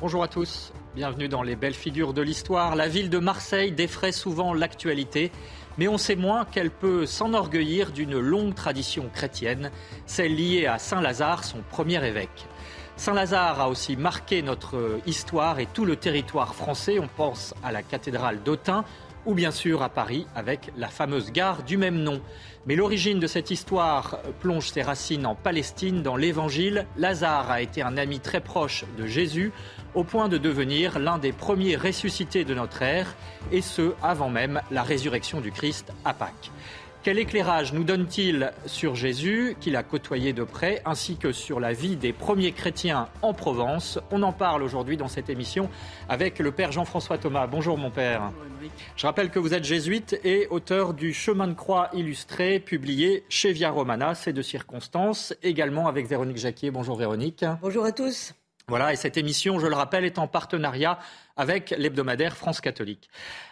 [0.00, 2.74] Bonjour à tous, bienvenue dans les belles figures de l'histoire.
[2.74, 5.30] La ville de Marseille défraie souvent l'actualité,
[5.78, 9.70] mais on sait moins qu'elle peut s'enorgueillir d'une longue tradition chrétienne,
[10.04, 12.48] celle liée à Saint Lazare, son premier évêque.
[12.96, 17.00] Saint-Lazare a aussi marqué notre histoire et tout le territoire français.
[17.00, 18.84] On pense à la cathédrale d'Autun
[19.26, 22.20] ou bien sûr à Paris avec la fameuse gare du même nom.
[22.66, 26.86] Mais l'origine de cette histoire plonge ses racines en Palestine, dans l'Évangile.
[26.96, 29.52] Lazare a été un ami très proche de Jésus,
[29.94, 33.14] au point de devenir l'un des premiers ressuscités de notre ère,
[33.52, 36.50] et ce, avant même la résurrection du Christ à Pâques.
[37.04, 41.74] Quel éclairage nous donne-t-il sur Jésus, qu'il a côtoyé de près, ainsi que sur la
[41.74, 43.98] vie des premiers chrétiens en Provence?
[44.10, 45.68] On en parle aujourd'hui dans cette émission
[46.08, 47.46] avec le Père Jean-François Thomas.
[47.46, 48.32] Bonjour mon Père.
[48.96, 53.52] Je rappelle que vous êtes jésuite et auteur du Chemin de croix illustré, publié chez
[53.52, 56.70] Via Romana, c'est de circonstances, également avec Véronique Jacquier.
[56.70, 57.44] Bonjour Véronique.
[57.60, 58.32] Bonjour à tous.
[58.66, 60.98] Voilà, et cette émission, je le rappelle, est en partenariat
[61.36, 63.08] avec l'hebdomadaire France catholique.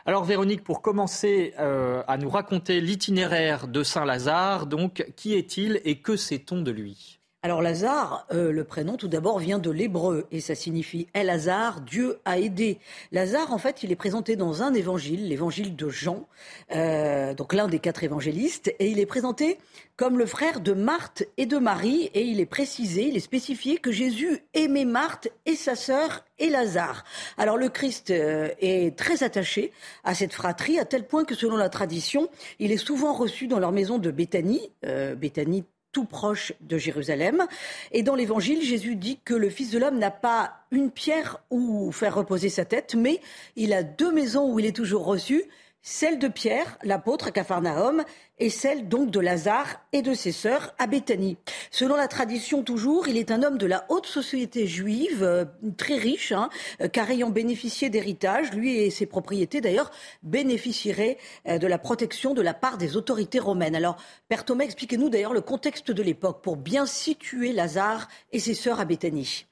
[0.07, 5.81] Alors Véronique, pour commencer euh, à nous raconter l'itinéraire de Saint Lazare, donc qui est-il
[5.85, 7.22] et que sait-on de lui?
[7.45, 11.81] Alors Lazare, euh, le prénom tout d'abord vient de l'hébreu et ça signifie El Lazare,
[11.81, 12.79] Dieu a aidé.
[13.11, 16.29] Lazare, en fait, il est présenté dans un évangile, l'évangile de Jean,
[16.73, 19.59] euh, donc l'un des quatre évangélistes, et il est présenté
[19.97, 23.77] comme le frère de Marthe et de Marie, et il est précisé, il est spécifié
[23.79, 27.03] que Jésus aimait Marthe et sa sœur et Lazare.
[27.39, 29.73] Alors le Christ euh, est très attaché
[30.05, 32.29] à cette fratrie, à tel point que selon la tradition,
[32.61, 34.71] il est souvent reçu dans leur maison de Béthanie,
[35.17, 37.47] Béthanie tout proche de Jérusalem.
[37.93, 41.93] Et dans l'Évangile, Jésus dit que le Fils de l'homme n'a pas une pierre où
[41.93, 43.21] faire reposer sa tête, mais
[43.57, 45.45] il a deux maisons où il est toujours reçu
[45.83, 48.05] celle de Pierre, l'apôtre à Capharnaüm,
[48.39, 51.37] et celle donc de Lazare et de ses sœurs à Béthanie.
[51.71, 55.45] Selon la tradition toujours, il est un homme de la haute société juive, euh,
[55.77, 56.49] très riche, hein,
[56.81, 59.91] euh, car ayant bénéficié d'héritage, lui et ses propriétés d'ailleurs
[60.23, 63.75] bénéficieraient euh, de la protection de la part des autorités romaines.
[63.75, 63.97] Alors,
[64.29, 68.81] Père Thomas, expliquez-nous d'ailleurs le contexte de l'époque pour bien situer Lazare et ses sœurs
[68.81, 69.47] à Béthanie.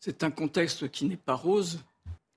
[0.00, 1.80] C'est un contexte qui n'est pas rose.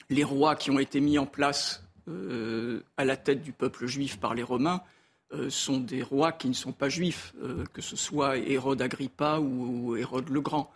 [0.10, 4.20] Les rois qui ont été mis en place euh, à la tête du peuple juif
[4.20, 4.81] par les Romains
[5.34, 9.40] euh, sont des rois qui ne sont pas juifs, euh, que ce soit Hérode Agrippa
[9.40, 10.72] ou, Hérode le Grand.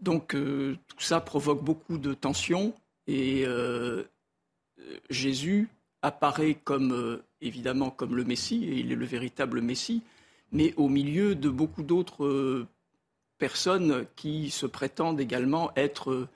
[0.00, 2.74] Donc tout ça provoque beaucoup de tensions
[3.06, 3.44] et
[5.10, 5.68] Jésus
[6.02, 10.02] apparaît comme évidemment comme le Messie et il est le véritable Messie,
[10.50, 12.66] mais au milieu de beaucoup d'autres
[13.38, 16.26] personnes qui se prétendent également être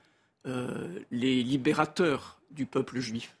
[0.45, 3.35] les libérateurs du peuple juif.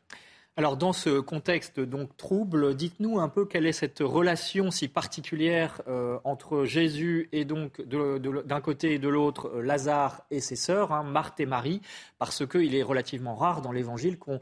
[0.59, 5.83] Alors dans ce contexte donc trouble, dites-nous un peu quelle est cette relation si particulière
[5.87, 10.91] euh, entre Jésus et donc d'un côté et de l'autre euh, Lazare et ses sœurs,
[10.91, 11.83] hein, Marthe et Marie,
[12.17, 14.39] parce qu'il est relativement rare dans l'Évangile qu'on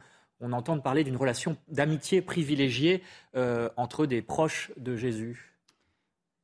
[0.54, 3.04] entende parler d'une relation d'amitié privilégiée
[3.36, 5.52] euh, entre des proches de Jésus.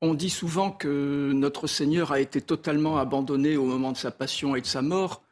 [0.01, 4.53] On dit souvent que notre Seigneur a été totalement abandonné au moment de sa passion
[4.57, 5.23] et de sa mort.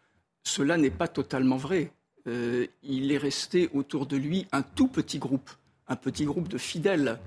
[0.43, 1.91] Cela n'est pas totalement vrai.
[2.27, 5.49] Euh, il est resté autour de lui un tout petit groupe,
[5.87, 7.19] un petit groupe de fidèles,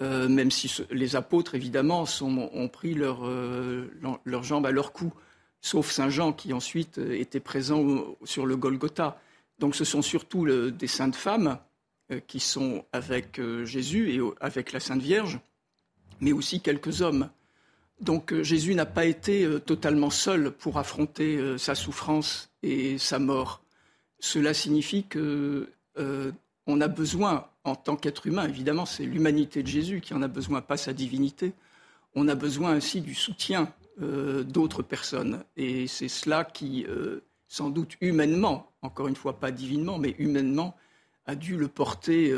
[0.00, 3.86] euh, même si les apôtres, évidemment, ont pris euh,
[4.24, 5.12] leurs jambes à leur cou,
[5.60, 9.20] sauf Saint Jean qui ensuite était présent sur le Golgotha.
[9.58, 11.58] Donc ce sont surtout des saintes femmes
[12.28, 15.40] qui sont avec Jésus et avec la Sainte Vierge,
[16.20, 17.28] mais aussi quelques hommes.
[18.00, 23.64] Donc Jésus n'a pas été totalement seul pour affronter sa souffrance et sa mort.
[24.20, 26.32] Cela signifie que euh,
[26.66, 30.28] on a besoin, en tant qu'être humain, évidemment, c'est l'humanité de Jésus qui en a
[30.28, 31.52] besoin, pas sa divinité.
[32.14, 33.72] On a besoin ainsi du soutien
[34.02, 35.44] euh, d'autres personnes.
[35.56, 40.76] Et c'est cela qui, euh, sans doute humainement, encore une fois pas divinement, mais humainement,
[41.26, 42.32] a dû le porter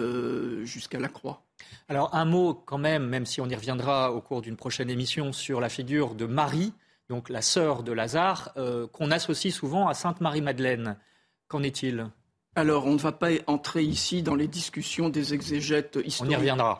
[0.64, 1.44] jusqu'à la croix.
[1.86, 5.32] Alors un mot quand même, même si on y reviendra au cours d'une prochaine émission,
[5.32, 6.72] sur la figure de Marie,
[7.08, 8.52] donc la sœur de Lazare,
[8.92, 10.96] qu'on associe souvent à Sainte Marie-Madeleine.
[11.50, 12.06] Qu'en est-il?
[12.54, 15.98] Alors, on ne va pas entrer ici dans les discussions des exégètes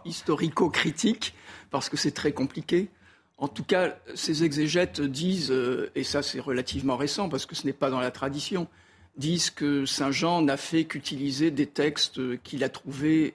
[0.04, 1.34] historico-critiques,
[1.70, 2.88] parce que c'est très compliqué.
[3.36, 7.66] En tout cas, ces exégètes disent, euh, et ça c'est relativement récent parce que ce
[7.66, 8.68] n'est pas dans la tradition,
[9.16, 13.34] disent que Saint Jean n'a fait qu'utiliser des textes qu'il a trouvés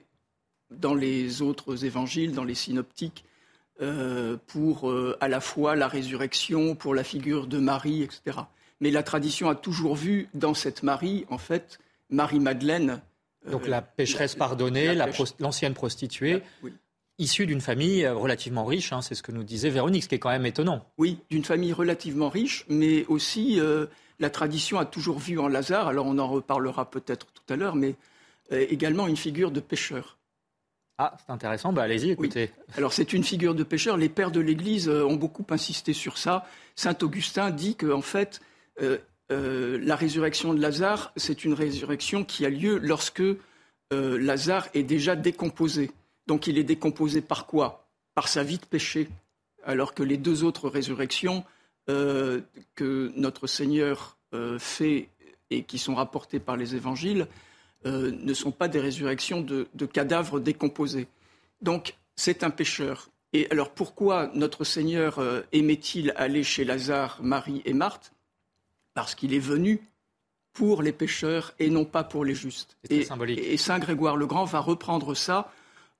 [0.70, 3.24] dans les autres évangiles, dans les synoptiques,
[3.82, 8.38] euh, pour euh, à la fois la résurrection, pour la figure de Marie, etc.
[8.80, 11.78] Mais la tradition a toujours vu dans cette Marie, en fait,
[12.10, 13.00] Marie-Madeleine.
[13.46, 14.94] Euh, Donc la pécheresse pardonnée,
[15.38, 16.42] l'ancienne prostituée.
[17.18, 20.18] issue d'une famille relativement riche, hein, c'est ce que nous disait Véronique, ce qui est
[20.18, 20.84] quand même étonnant.
[20.98, 23.58] Oui, d'une famille relativement riche, mais aussi
[24.18, 27.74] la tradition a toujours vu en Lazare, alors on en reparlera peut-être tout à l'heure,
[27.74, 27.94] mais
[28.50, 30.16] également une figure de pécheur.
[30.98, 31.72] Ah, c'est intéressant.
[31.72, 32.50] Bah, allez-y, écoutez.
[32.76, 33.96] Alors, c'est une figure de pécheur.
[33.98, 36.46] Les pères de l'Église euh, ont beaucoup insisté sur ça.
[36.74, 42.24] Saint Augustin dit que, en fait, euh, euh, la résurrection de Lazare, c'est une résurrection
[42.24, 43.22] qui a lieu lorsque
[43.90, 45.90] Lazare est déjà décomposé.
[46.26, 47.88] Donc, il est décomposé par quoi?
[48.14, 49.08] Par sa vie de péché.
[49.64, 51.44] Alors que les deux autres résurrections
[51.86, 54.16] que notre Seigneur
[54.58, 55.08] fait
[55.50, 57.26] et qui sont rapportées par les évangiles,
[57.86, 61.06] euh, ne sont pas des résurrections de, cadavres décomposés.
[61.60, 63.10] Donc, c'est un pécheur.
[63.32, 68.12] Et alors, pourquoi notre Seigneur euh, aimait-il aller chez Lazare, Marie et Marthe?
[68.96, 69.80] Parce qu'il est venu
[70.54, 72.78] pour les pécheurs et non pas pour les justes.
[72.88, 75.52] Et, et, Saint Grégoire le Grand va reprendre ça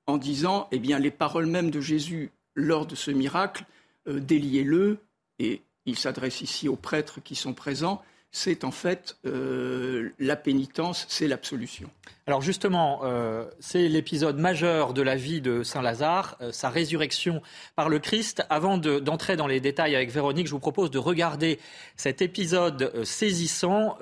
[0.07, 3.67] en disant, eh bien, les paroles mêmes de Jésus lors de ce miracle,
[4.09, 4.97] euh, déliez-le,
[5.39, 8.03] et il s'adresse ici aux prêtres qui sont présents,
[8.37, 11.89] c'est en fait euh, la pénitence, c'est l'absolution.
[12.27, 17.41] Alors justement, euh, c'est l'épisode majeur de la vie de Saint Lazare, euh, sa résurrection
[17.77, 18.45] par le Christ.
[18.51, 21.59] Avant d'entrer dans les détails avec Véronique, je vous propose de regarder
[21.97, 23.97] cet épisode saisissant,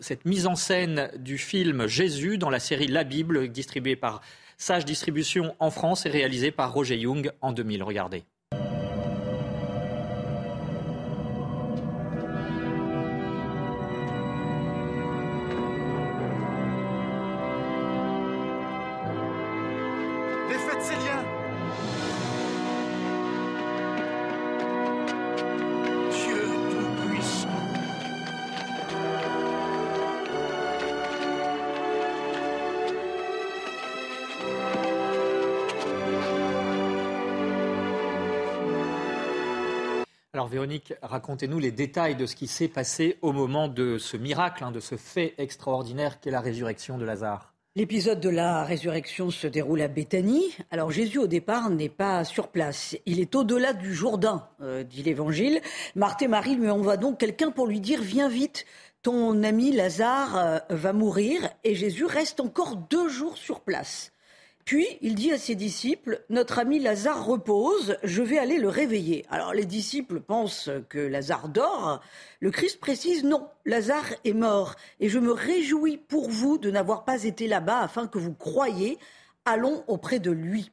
[0.00, 4.20] cette mise en scène du film Jésus dans la série La Bible, distribuée par
[4.58, 7.84] Sage Distribution en France et réalisée par Roger Young en 2000.
[7.84, 8.24] Regardez.
[41.02, 44.80] Racontez-nous les détails de ce qui s'est passé au moment de ce miracle, hein, de
[44.80, 47.52] ce fait extraordinaire qu'est la résurrection de Lazare.
[47.76, 50.56] L'épisode de la résurrection se déroule à Béthanie.
[50.70, 52.96] Alors Jésus au départ n'est pas sur place.
[53.04, 55.60] Il est au-delà du Jourdain, euh, dit l'Évangile.
[55.94, 58.64] Marthe et Marie lui envoient donc quelqu'un pour lui dire Viens vite,
[59.02, 61.50] ton ami Lazare euh, va mourir.
[61.64, 64.10] Et Jésus reste encore deux jours sur place.
[64.66, 69.24] Puis il dit à ses disciples, Notre ami Lazare repose, je vais aller le réveiller.
[69.30, 72.00] Alors les disciples pensent que Lazare dort.
[72.40, 74.74] Le Christ précise, non, Lazare est mort.
[74.98, 78.98] Et je me réjouis pour vous de n'avoir pas été là-bas afin que vous croyiez.
[79.44, 80.72] Allons auprès de lui.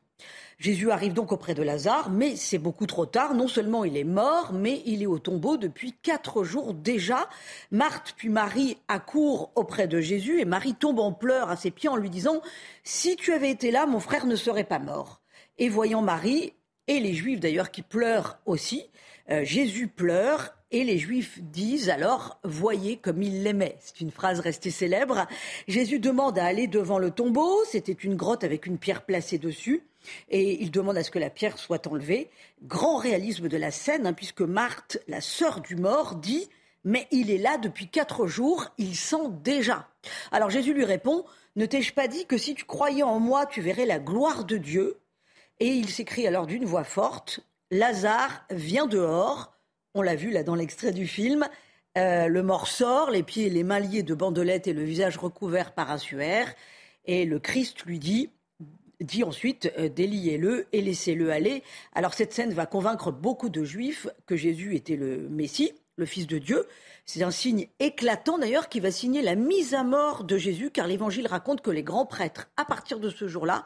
[0.60, 3.34] Jésus arrive donc auprès de Lazare, mais c'est beaucoup trop tard.
[3.34, 7.28] Non seulement il est mort, mais il est au tombeau depuis quatre jours déjà.
[7.72, 11.90] Marthe puis Marie accourent auprès de Jésus et Marie tombe en pleurs à ses pieds
[11.90, 12.42] en lui disant
[12.84, 15.22] Si tu avais été là, mon frère ne serait pas mort.
[15.58, 16.54] Et voyant Marie,
[16.88, 18.90] et les Juifs d'ailleurs qui pleurent aussi,
[19.30, 23.78] euh, Jésus pleure et les Juifs disent alors Voyez comme il l'aimait.
[23.80, 25.28] C'est une phrase restée célèbre.
[25.68, 27.64] Jésus demande à aller devant le tombeau.
[27.66, 29.84] C'était une grotte avec une pierre placée dessus
[30.30, 32.30] et il demande à ce que la pierre soit enlevée.
[32.64, 36.50] Grand réalisme de la scène, hein, puisque Marthe, la sœur du mort, dit
[36.84, 39.88] Mais il est là depuis quatre jours, il sent déjà.
[40.32, 41.24] Alors Jésus lui répond
[41.56, 44.58] Ne t'ai-je pas dit que si tu croyais en moi, tu verrais la gloire de
[44.58, 44.98] Dieu?
[45.60, 49.53] Et il s'écrie alors d'une voix forte Lazare, viens dehors.
[49.96, 51.48] On l'a vu là dans l'extrait du film.
[51.98, 55.18] Euh, le mort sort, les pieds et les mains liés de bandelettes et le visage
[55.18, 56.54] recouvert par un suaire.
[57.06, 58.30] Et le Christ lui dit
[59.00, 61.62] dit ensuite euh, déliez-le et laissez-le aller.
[61.94, 66.26] Alors cette scène va convaincre beaucoup de juifs que Jésus était le Messie, le Fils
[66.26, 66.66] de Dieu.
[67.06, 70.88] C'est un signe éclatant d'ailleurs qui va signer la mise à mort de Jésus, car
[70.88, 73.66] l'Évangile raconte que les grands prêtres, à partir de ce jour-là,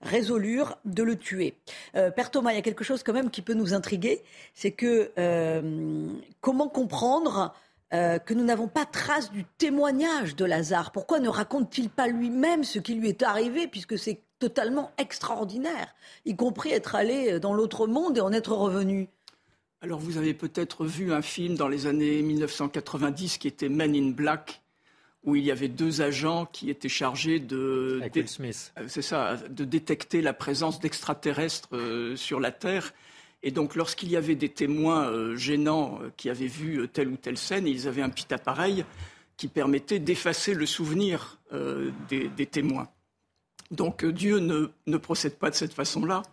[0.00, 1.54] résolurent de le tuer.
[1.96, 4.22] Euh, Père Thomas, il y a quelque chose quand même qui peut nous intriguer,
[4.54, 6.08] c'est que euh,
[6.40, 7.54] comment comprendre
[7.92, 10.92] euh, que nous n'avons pas trace du témoignage de Lazare?
[10.92, 16.36] Pourquoi ne raconte-t-il pas lui-même ce qui lui est arrivé, puisque c'est totalement extraordinaire, y
[16.36, 19.08] compris être allé dans l'autre monde et en être revenu?
[19.80, 24.10] Alors vous avez peut-être vu un film dans les années 1990 qui était Men in
[24.10, 24.60] Black,
[25.28, 28.72] où il y avait deux agents qui étaient chargés de, Smith.
[28.78, 32.94] Euh, ça, de détecter la présence d'extraterrestres euh, sur la Terre.
[33.42, 37.68] Et donc, lorsqu'il y avait des témoins gênants qui avaient vu telle ou telle scène,
[37.68, 38.84] ils avaient un petit appareil
[39.36, 41.38] qui permettait d'effacer le souvenir
[42.08, 42.88] des, témoins.
[43.70, 46.24] Donc, Dieu ne procède pas de cette façon-là.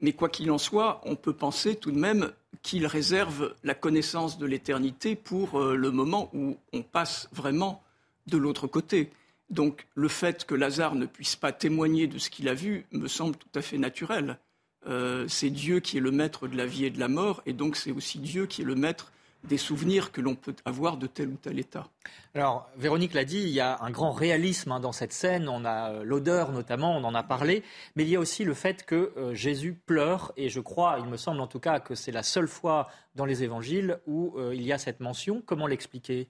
[0.00, 2.30] Mais quoi qu'il en soit, on peut penser tout de même
[2.62, 7.82] qu'il réserve la connaissance de l'éternité pour euh, le moment où on passe vraiment
[8.26, 9.10] de l'autre côté.
[9.50, 13.08] Donc le fait que Lazare ne puisse pas témoigner de ce qu'il a vu me
[13.08, 14.38] semble tout à fait naturel.
[14.86, 17.52] Euh, c'est Dieu qui est le maître de la vie et de la mort, et
[17.52, 19.12] donc c'est aussi Dieu qui est le maître
[19.44, 21.88] des souvenirs que l'on peut avoir de tel ou tel état.
[22.34, 25.48] Alors, Véronique l'a dit, il y a un grand réalisme hein, dans cette scène.
[25.48, 27.62] On a euh, l'odeur notamment, on en a parlé,
[27.96, 31.06] mais il y a aussi le fait que euh, Jésus pleure, et je crois, il
[31.06, 34.62] me semble en tout cas, que c'est la seule fois dans les évangiles où il
[34.62, 35.42] y a cette mention.
[35.44, 36.28] Comment l'expliquer?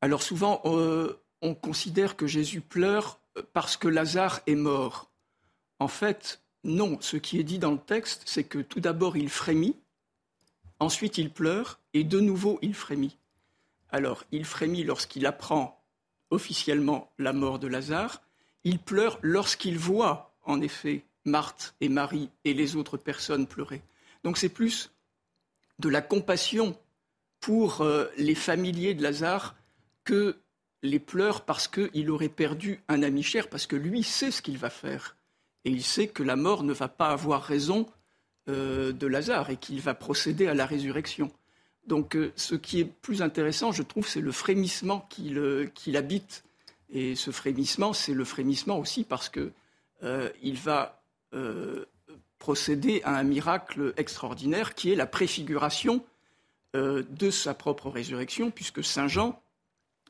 [0.00, 0.62] Alors souvent,
[1.42, 3.20] on considère que Jésus pleure
[3.52, 5.10] parce que Lazare est mort.
[5.78, 6.98] En fait, non.
[7.00, 9.76] Ce qui est dit dans le texte, c'est que tout d'abord, il frémit
[10.78, 13.16] Ensuite, il pleure et de nouveau, il frémit.
[13.90, 15.82] Alors, il frémit lorsqu'il apprend
[16.30, 18.20] officiellement la mort de Lazare.
[18.64, 23.82] Il pleure lorsqu'il voit, en effet, Marthe et Marie et les autres personnes pleurer.
[24.22, 24.90] Donc, c'est plus
[25.78, 26.78] de la compassion
[27.40, 29.54] pour euh, les familiers de Lazare
[30.06, 30.38] que
[30.82, 34.56] les pleurs parce qu'il aurait perdu un ami cher, parce que lui sait ce qu'il
[34.56, 35.16] va faire.
[35.66, 37.86] Et il sait que la mort ne va pas avoir raison
[38.48, 41.30] euh, de Lazare et qu'il va procéder à la résurrection.
[41.86, 45.34] Donc euh, ce qui est plus intéressant, je trouve, c'est le frémissement qui,
[45.88, 46.44] l'habite.
[46.88, 49.52] Et ce frémissement, c'est le frémissement aussi parce qu'il
[50.04, 50.30] euh,
[50.64, 51.02] va
[52.38, 56.04] procéder à un miracle extraordinaire qui est la préfiguration
[56.74, 59.40] de sa propre résurrection, puisque Saint Jean,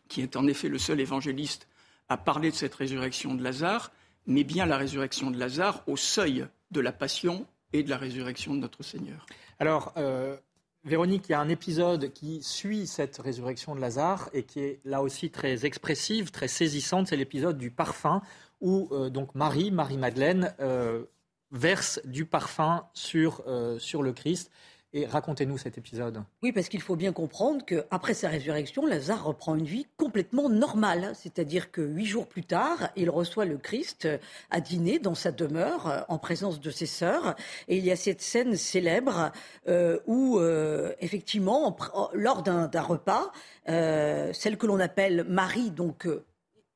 [0.08, 1.68] qui est en effet le seul évangéliste
[2.08, 3.92] à parler de cette résurrection de Lazare,
[4.26, 8.54] met bien la résurrection de Lazare au seuil de la passion et de la résurrection
[8.54, 9.26] de notre Seigneur.
[9.58, 10.36] Alors, euh,
[10.84, 14.80] Véronique, il y a un épisode qui suit cette résurrection de Lazare et qui est
[14.84, 17.08] là aussi très expressive, très saisissante.
[17.08, 18.22] C'est l'épisode du parfum
[18.60, 21.04] où euh, donc Marie, Marie-Madeleine, euh,
[21.50, 23.44] verse du parfum sur,
[23.78, 24.50] sur le Christ.
[24.97, 26.23] Et racontez-nous cet épisode.
[26.43, 31.12] Oui, parce qu'il faut bien comprendre qu'après sa résurrection, Lazare reprend une vie complètement normale.
[31.12, 34.09] C'est-à-dire que huit jours plus tard, il reçoit le Christ
[34.50, 37.37] à dîner dans sa demeure euh, en présence de ses sœurs.
[37.69, 39.33] Et il y a cette scène célèbre
[39.69, 41.76] euh, où, euh, effectivement,
[42.15, 43.33] lors d'un repas,
[43.67, 46.09] celle que l'on appelle Marie, donc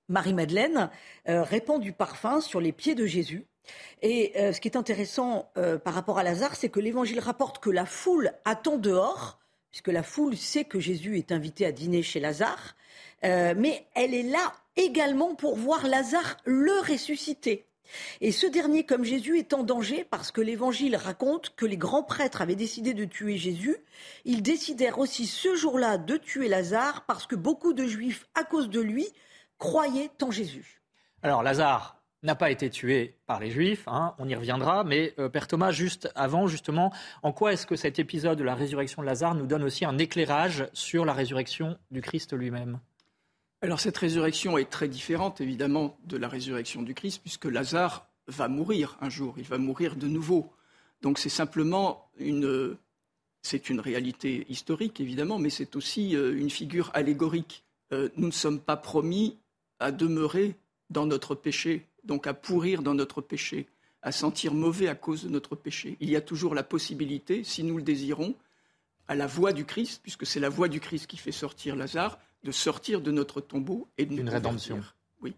[0.09, 0.91] Marie-Madeleine,
[1.25, 3.47] répand du parfum sur les pieds de Jésus.
[4.03, 7.59] Et euh, ce qui est intéressant euh, par rapport à Lazare, c'est que l'Évangile rapporte
[7.59, 9.39] que la foule attend dehors,
[9.71, 12.77] puisque la foule sait que Jésus est invité à dîner chez Lazare,
[13.25, 17.67] euh, mais elle est là également pour voir Lazare le ressusciter.
[18.21, 22.05] Et ce dernier, comme Jésus, est en danger parce que l'Évangile raconte que les grands
[22.05, 23.77] prêtres avaient décidé de tuer Jésus.
[24.25, 28.71] Ils décidèrent aussi ce jour-là de tuer Lazare parce que beaucoup de Juifs, à cause
[28.71, 29.09] de lui,
[29.59, 30.81] croyaient en Jésus.
[31.23, 35.29] Alors Lazare, n'a pas été tué par les Juifs, hein, on y reviendra, mais euh,
[35.29, 39.07] Père Thomas, juste avant, justement, en quoi est-ce que cet épisode de la résurrection de
[39.07, 42.79] Lazare nous donne aussi un éclairage sur la résurrection du Christ lui-même?
[43.63, 48.49] Alors cette résurrection est très différente, évidemment, de la résurrection du Christ, puisque Lazare va
[48.49, 50.53] mourir un jour, il va mourir de nouveau.
[51.03, 52.77] Donc c'est simplement une...
[53.43, 57.65] C'est une réalité historique, évidemment, mais c'est aussi euh, une figure allégorique.
[57.91, 59.39] Euh, nous ne sommes pas promis
[59.79, 60.57] à demeurer
[60.91, 63.69] dans notre péché donc à pourrir dans notre péché,
[64.03, 65.97] à sentir mauvais à cause de notre péché.
[66.01, 68.35] Il y a toujours la possibilité, si nous le désirons,
[69.09, 72.19] à la voix du Christ, puisque c'est la voix du Christ qui fait sortir Lazare,
[72.45, 74.83] de sortir de notre tombeau et de nous Une rédemption.
[75.21, 75.35] Oui.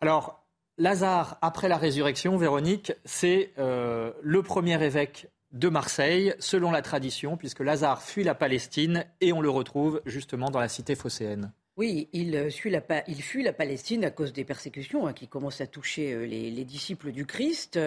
[0.00, 0.44] Alors,
[0.78, 7.36] Lazare, après la résurrection, Véronique, c'est euh, le premier évêque de Marseille, selon la tradition,
[7.36, 11.52] puisque Lazare fuit la Palestine et on le retrouve justement dans la cité phocéenne.
[11.78, 15.62] Oui, il, fuit la, il fuit la Palestine à cause des persécutions hein, qui commencent
[15.62, 17.78] à toucher euh, les, disciples du Christ.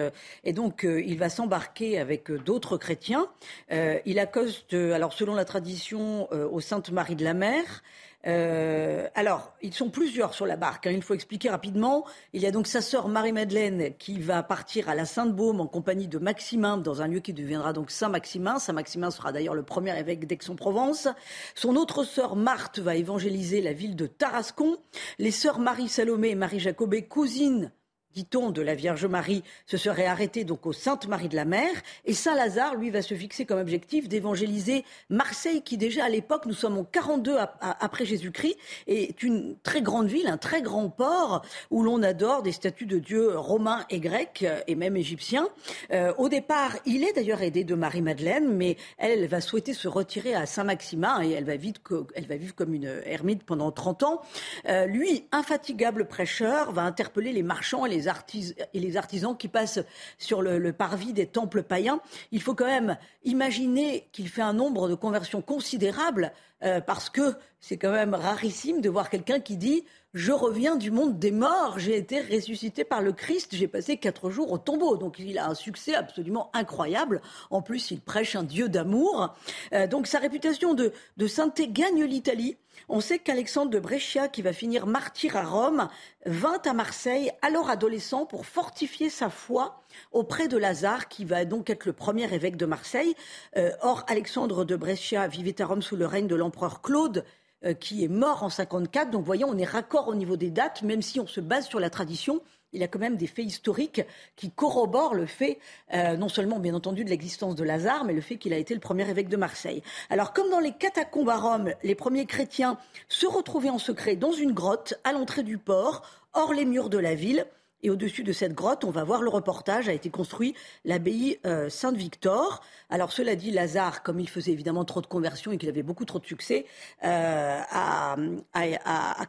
[0.42, 3.28] et donc, euh, il va s'embarquer avec euh, d'autres chrétiens.
[3.70, 7.82] il accoste, alors selon la tradition, aux Sainte Marie de la Mer.
[8.26, 10.86] Euh, alors, ils sont plusieurs sur la barque.
[10.86, 12.04] Hein, il faut expliquer rapidement.
[12.32, 16.08] Il y a donc sa sœur Marie-Madeleine qui va partir à la Sainte-Baume en compagnie
[16.08, 18.58] de Maximin dans un lieu qui deviendra donc Saint-Maximin.
[18.58, 21.08] Saint-Maximin sera d'ailleurs le premier évêque d'Aix-en-Provence.
[21.54, 24.76] Son autre sœur Marthe va évangéliser la ville de Tarascon.
[25.18, 27.70] Les sœurs Marie-Salomé et Marie-Jacobée, cousines
[28.16, 31.68] dit-on, de la Vierge Marie se serait arrêté donc au Sainte Marie de la Mer.
[32.06, 36.54] Et Saint-Lazare, lui, va se fixer comme objectif d'évangéliser Marseille, qui déjà à l'époque, nous
[36.54, 38.56] sommes en 42 après Jésus-Christ,
[38.86, 42.98] est une très grande ville, un très grand port où l'on adore des statues de
[42.98, 45.48] dieux romains et grecs euh, et même égyptiens.
[45.92, 50.34] Euh, au départ, il est d'ailleurs aidé de Marie-Madeleine, mais elle, va souhaiter se retirer
[50.34, 51.80] à Saint-Maximin et elle va, vite,
[52.14, 54.22] elle va vivre comme une ermite pendant 30 ans.
[54.68, 59.80] Euh, lui, infatigable prêcheur, va interpeller les marchands et les et les artisans qui passent
[60.18, 62.00] sur le, parvis des temples païens.
[62.32, 66.32] Il faut quand même imaginer qu'il fait un nombre de conversions considérables
[66.62, 69.84] euh, parce que c'est quand même rarissime de voir quelqu'un qui dit
[70.16, 74.30] je reviens du monde des morts, j'ai été ressuscité par le Christ, j'ai passé quatre
[74.30, 74.96] jours au tombeau.
[74.96, 77.20] Donc il a un succès absolument incroyable.
[77.50, 79.34] En plus, il prêche un Dieu d'amour.
[79.74, 82.56] Euh, donc sa réputation de, de sainteté gagne l'Italie.
[82.88, 85.88] On sait qu'Alexandre de Brescia, qui va finir martyr à Rome,
[86.24, 89.82] vint à Marseille, alors adolescent, pour fortifier sa foi
[90.12, 93.14] auprès de Lazare, qui va donc être le premier évêque de Marseille.
[93.58, 97.22] Euh, or, Alexandre de Brescia vivait à Rome sous le règne de l'empereur Claude,
[97.66, 99.10] euh, qui est mort en 54.
[99.10, 101.80] Donc, voyons, on est raccord au niveau des dates, même si on se base sur
[101.80, 102.40] la tradition.
[102.72, 104.02] Il y a quand même des faits historiques
[104.36, 105.58] qui corroborent le fait,
[105.94, 108.74] euh, non seulement bien entendu de l'existence de Lazare, mais le fait qu'il a été
[108.74, 109.82] le premier évêque de Marseille.
[110.10, 114.32] Alors, comme dans les catacombes à Rome, les premiers chrétiens se retrouvaient en secret dans
[114.32, 116.02] une grotte à l'entrée du port,
[116.34, 117.46] hors les murs de la ville.
[117.86, 121.68] Et au-dessus de cette grotte, on va voir le reportage, a été construit l'abbaye euh,
[121.68, 122.60] Sainte-Victor.
[122.90, 126.04] Alors cela dit, Lazare, comme il faisait évidemment trop de conversions et qu'il avait beaucoup
[126.04, 126.66] trop de succès,
[127.04, 128.16] euh, a,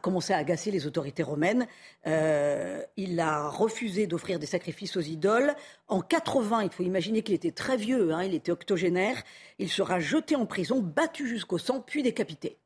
[0.02, 1.68] commencé à agacer les autorités romaines.
[2.08, 5.54] Euh, il a refusé d'offrir des sacrifices aux idoles.
[5.86, 9.22] En 80, il faut imaginer qu'il était très vieux, hein, il était octogénaire.
[9.60, 12.58] Il sera jeté en prison, battu jusqu'au sang, puis décapité.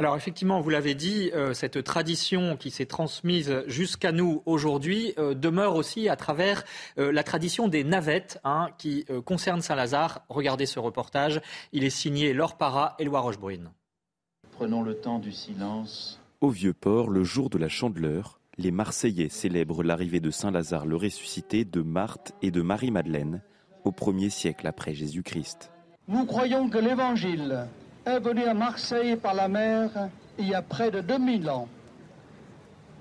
[0.00, 5.34] Alors effectivement, vous l'avez dit, euh, cette tradition qui s'est transmise jusqu'à nous aujourd'hui euh,
[5.34, 6.64] demeure aussi à travers
[6.96, 10.22] euh, la tradition des navettes hein, qui concerne Saint-Lazare.
[10.30, 11.42] Regardez ce reportage,
[11.74, 13.68] il est signé Laure Para et Loire Rochebrune.
[14.52, 16.18] Prenons le temps du silence.
[16.40, 21.66] Au Vieux-Port, le jour de la Chandeleur, les Marseillais célèbrent l'arrivée de Saint-Lazare le ressuscité
[21.66, 23.42] de Marthe et de Marie-Madeleine
[23.84, 25.70] au premier siècle après Jésus-Christ.
[26.08, 27.66] Nous croyons que l'Évangile
[28.18, 29.90] venu à Marseille par la mer
[30.38, 31.68] il y a près de 2000 ans.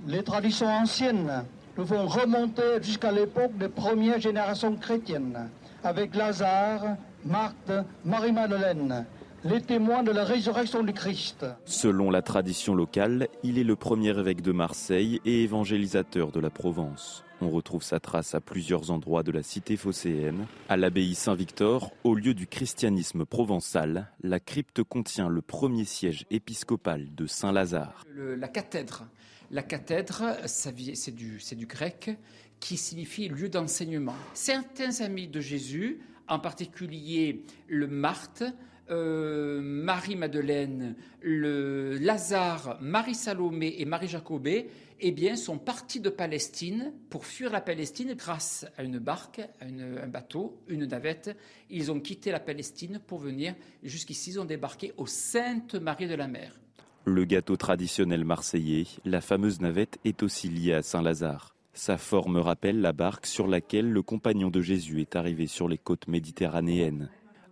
[0.08, 1.46] Les traditions anciennes
[1.78, 5.50] nous font remonter jusqu'à l'époque des premières générations chrétiennes,
[5.84, 7.72] avec Lazare, Marthe,
[8.06, 9.06] Marie-Madeleine,
[9.46, 11.46] les témoins de la résurrection du Christ.
[11.66, 16.50] Selon la tradition locale, il est le premier évêque de Marseille et évangélisateur de la
[16.50, 17.24] Provence.
[17.42, 20.46] On retrouve sa trace à plusieurs endroits de la cité phocéenne.
[20.68, 27.16] À l'abbaye Saint-Victor, au lieu du christianisme provençal, la crypte contient le premier siège épiscopal
[27.16, 28.04] de Saint-Lazare.
[28.16, 29.08] La cathèdre,
[29.52, 32.12] la cathèdre, c'est du, du grec
[32.60, 34.16] qui signifie lieu d'enseignement.
[34.34, 38.44] Certains amis de Jésus, en particulier le Marthe,
[38.90, 44.70] euh, Marie-Madeleine, le Lazare, Marie-Salomé et Marie-Jacobée,
[45.02, 49.66] eh bien, sont partis de Palestine pour fuir la Palestine grâce à une barque, à
[49.66, 51.36] un bateau, une navette.
[51.70, 54.32] Ils ont quitté la Palestine pour venir jusqu'ici.
[54.32, 56.60] Ils ont débarqué au Sainte-Marie de la Mer.
[57.06, 61.56] Le gâteau traditionnel marseillais, la fameuse navette, est aussi lié à Saint-Lazare.
[61.74, 65.78] Sa forme rappelle la barque sur laquelle le compagnon de Jésus est arrivé sur les
[65.78, 67.10] côtes méditerranéennes.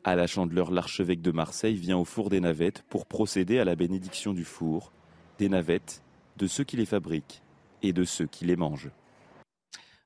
[0.07, 3.75] À la Chandeleur, l'archevêque de Marseille vient au four des navettes pour procéder à la
[3.75, 4.93] bénédiction du four,
[5.37, 6.01] des navettes,
[6.37, 7.41] de ceux qui les fabriquent
[7.83, 8.89] et de ceux qui les mangent.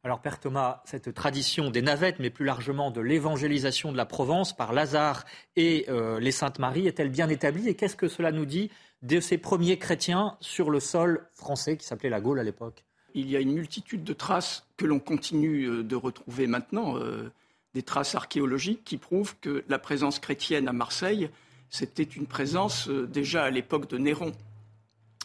[0.03, 4.57] Alors Père Thomas, cette tradition des navettes, mais plus largement de l'évangélisation de la Provence
[4.57, 5.23] par Lazare
[5.55, 7.69] et euh, les Saintes Maries, est-elle bien établie?
[7.69, 8.71] Et qu'est-ce que cela nous dit
[9.03, 12.85] de ces premiers chrétiens sur le sol français qui s'appelait la Gaule à l'époque?
[13.13, 16.97] Il y a une multitude de traces que l'on continue euh, de retrouver maintenant.
[16.97, 17.31] Euh,
[17.73, 21.29] des traces archéologiques qui prouvent que la présence chrétienne à Marseille,
[21.69, 24.33] c'était une présence euh, déjà à l'époque de Néron.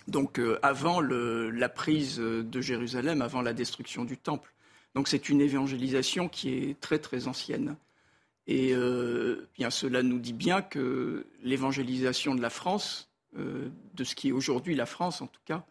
[0.07, 4.53] Donc euh, avant la prise de Jérusalem, avant la destruction du temple.
[4.95, 7.77] Donc c'est une évangélisation qui est très très ancienne.
[8.47, 14.29] Et euh, bien cela nous dit bien que l'évangélisation de la France, de ce qui
[14.29, 15.67] est aujourd'hui la France en tout cas,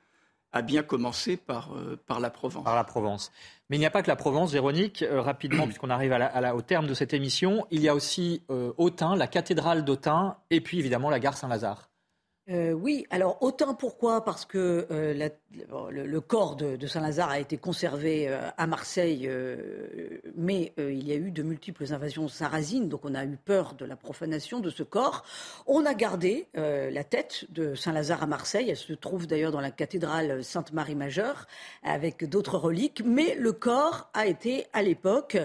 [0.55, 1.69] a bien commencé par,
[2.07, 2.63] par la Provence.
[2.63, 3.31] Par la Provence.
[3.69, 5.01] Mais il n'y a pas que la Provence, Véronique.
[5.01, 8.73] Euh, rapidement, puisqu'on arrive à au terme de cette émission, il y a aussi euh,
[8.77, 11.89] Autun, la cathédrale d'Autun, et puis évidemment la gare Saint-Lazare.
[12.47, 14.23] euh, oui, alors autant pourquoi?
[14.23, 15.29] Parce que euh,
[15.91, 19.29] le, corps de, Saint-Lazare a été conservé euh, à Marseille,
[20.35, 23.85] mais il y a eu de multiples invasions sarrasines, donc on a eu peur de
[23.85, 25.23] la profanation de ce corps.
[25.67, 29.71] On a gardé la tête de Saint-Lazare à Marseille, elle se trouve d'ailleurs dans la
[29.71, 31.47] cathédrale Sainte-Marie-Majeure,
[31.83, 35.37] avec d'autres reliques, mais le corps a été à l'époque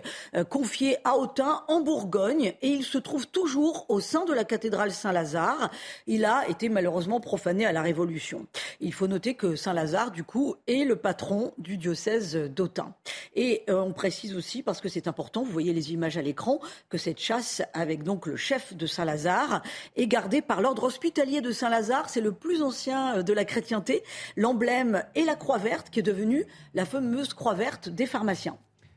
[0.49, 4.93] confié à Autun en Bourgogne, et il se trouve toujours au sein de la cathédrale
[4.93, 5.71] Saint-Lazare.
[6.07, 8.47] Il a été malheureusement profané à la Révolution.
[8.81, 12.95] Il faut noter que Saint-Lazare, du coup, est le patron du diocèse d'Autun.
[13.35, 16.61] Et euh, on précise aussi, parce que c'est important, vous voyez les images à l'écran,
[16.89, 19.63] que cette chasse avec donc le chef de Saint-Lazare
[19.97, 22.09] est gardée par l'ordre hospitalier de Saint-Lazare.
[22.09, 24.03] C'est le plus ancien euh, de la chrétienté.
[24.37, 28.57] L'emblème est la croix verte, qui est devenue la fameuse croix verte des pharmaciens.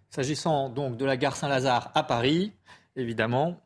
[0.10, 2.54] S'agissant donc de la gare Saint-Lazare à Paris,
[2.96, 3.60] évidemment,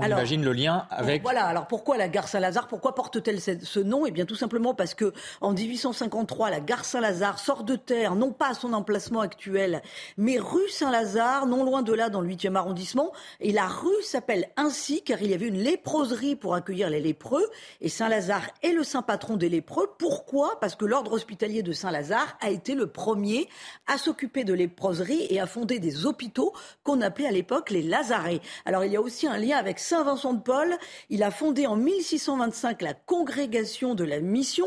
[0.00, 1.22] on imagine le lien avec.
[1.22, 1.44] Voilà.
[1.44, 4.06] Alors pourquoi la gare Saint-Lazare Pourquoi porte-t-elle ce nom?
[4.06, 8.32] Eh bien, tout simplement parce que en 1853, la gare Saint-Lazare sort de terre, non
[8.32, 9.82] pas à son emplacement actuel,
[10.16, 13.12] mais rue Saint-Lazare, non loin de là, dans le 8e arrondissement.
[13.40, 17.46] Et la rue s'appelle ainsi car il y avait une léproserie pour accueillir les lépreux.
[17.80, 19.90] Et Saint-Lazare est le saint patron des lépreux.
[19.98, 20.58] Pourquoi?
[20.60, 23.48] Parce que l'ordre hospitalier de Saint-Lazare a été le premier
[23.86, 26.52] à s'occuper de léproserie et à fonder des hôpitaux
[26.84, 28.40] qu'on appelait à l'époque les Lazarets.
[28.64, 30.76] Alors il y a aussi un lien avec Saint Vincent de Paul.
[31.08, 34.66] Il a fondé en 1625 la congrégation de la mission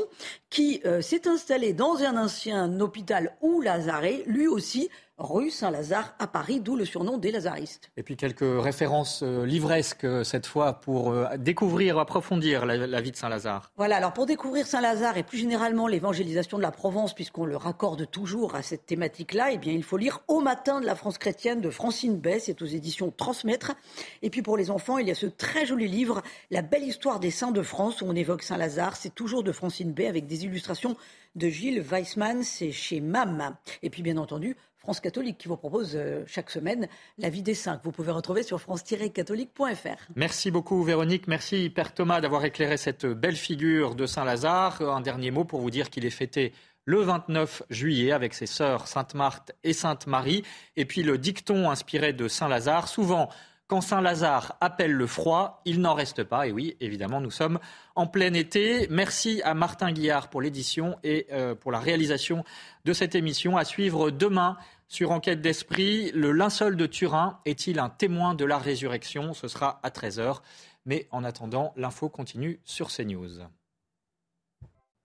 [0.50, 6.28] qui euh, s'est installée dans un ancien hôpital ou lazaret, lui aussi rue Saint-Lazare à
[6.28, 7.92] Paris, d'où le surnom des Lazaristes.
[7.98, 13.12] Et puis quelques références euh, livresques euh, cette fois pour euh, découvrir, approfondir la, vie
[13.12, 13.72] de Saint-Lazare.
[13.78, 18.10] Voilà, alors pour découvrir Saint-Lazare et plus généralement l'évangélisation de la Provence, puisqu'on le raccorde
[18.10, 21.62] toujours à cette thématique-là, eh bien il faut lire Au matin de la France chrétienne
[21.62, 23.74] de Francine Bay, c'est aux éditions Transmettre.
[24.22, 27.20] Et puis pour les enfants, il y a ce très joli livre, La belle histoire
[27.20, 28.96] des saints de France, où on évoque Saint-Lazare.
[28.96, 30.98] C'est toujours de Francine Bay avec des illustrations
[31.36, 33.56] de Gilles Weissmann, c'est chez MAM.
[33.82, 37.54] Et puis bien entendu, France catholique qui vous propose euh, chaque semaine la vie des
[37.54, 40.12] saints vous pouvez retrouver sur france-catholique.fr.
[40.18, 44.82] Merci beaucoup Véronique, merci Père Thomas d'avoir éclairé cette belle figure de Saint-Lazare.
[44.82, 46.52] Un dernier mot pour vous dire qu'il est fêté
[46.84, 50.44] le 29 juillet avec ses sœurs Sainte-Marthe et Sainte-Marie.
[50.76, 53.30] Et puis le dicton inspiré de Saint-Lazare, souvent
[53.68, 56.48] quand Saint-Lazare appelle le froid, il n'en reste pas.
[56.48, 57.60] Et oui, évidemment, nous sommes
[57.96, 58.88] en plein été.
[58.90, 62.44] Merci à Martin Guillard pour l'édition et euh, pour la réalisation
[62.86, 63.58] de cette émission.
[63.58, 68.58] À suivre demain sur Enquête d'Esprit, le linceul de Turin est-il un témoin de la
[68.58, 69.34] résurrection?
[69.34, 70.42] Ce sera à 13h.
[70.86, 73.40] Mais en attendant, l'info continue sur CNews.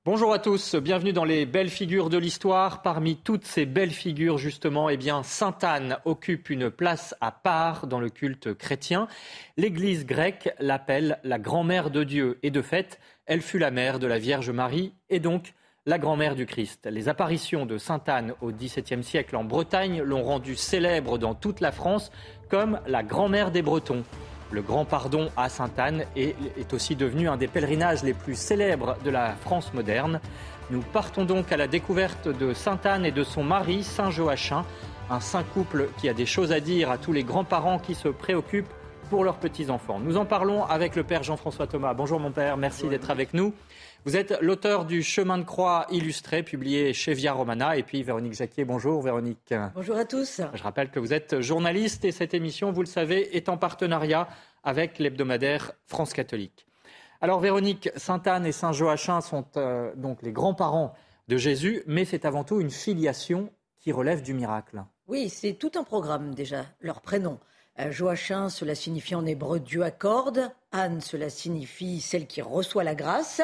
[0.04, 2.80] Bonjour à tous, bienvenue dans les belles figures de l'histoire.
[2.80, 7.86] Parmi toutes ces belles figures, justement, eh bien, Sainte Anne occupe une place à part
[7.86, 9.06] dans le culte chrétien.
[9.58, 14.06] L'Église grecque l'appelle la grand-mère de Dieu et de fait, elle fut la mère de
[14.06, 15.52] la Vierge Marie et donc
[15.88, 16.86] la grand-mère du Christ.
[16.90, 21.62] Les apparitions de Sainte Anne au XVIIe siècle en Bretagne l'ont rendue célèbre dans toute
[21.62, 22.12] la France
[22.50, 24.04] comme la grand-mère des Bretons.
[24.50, 29.08] Le Grand Pardon à Sainte-Anne est, aussi devenu un des pèlerinages les plus célèbres de
[29.08, 30.20] la France moderne.
[30.70, 34.66] Nous partons donc à la découverte de Sainte-Anne et de son mari, Saint Joachim,
[35.08, 38.08] un saint couple qui a des choses à dire à tous les grands-parents qui se
[38.08, 38.68] préoccupent
[39.08, 40.00] pour leurs petits-enfants.
[40.00, 41.94] Nous en parlons avec le Père Jean-François Thomas.
[41.94, 43.54] Bonjour mon Père, merci d'être avec nous.
[44.04, 47.76] Vous êtes l'auteur du Chemin de croix illustré, publié chez Via Romana.
[47.76, 49.52] Et puis Véronique Jacquier, bonjour Véronique.
[49.74, 50.40] Bonjour à tous.
[50.54, 54.28] Je rappelle que vous êtes journaliste et cette émission, vous le savez, est en partenariat
[54.62, 56.66] avec l'hebdomadaire France catholique.
[57.20, 60.94] Alors Véronique, Sainte Anne et Saint Joachim sont euh, donc les grands-parents
[61.26, 64.84] de Jésus, mais c'est avant tout une filiation qui relève du miracle.
[65.08, 67.40] Oui, c'est tout un programme déjà, leur prénom.
[67.80, 70.50] Euh, Joachim, cela signifie en hébreu Dieu accorde.
[70.72, 73.40] Anne, cela signifie celle qui reçoit la grâce.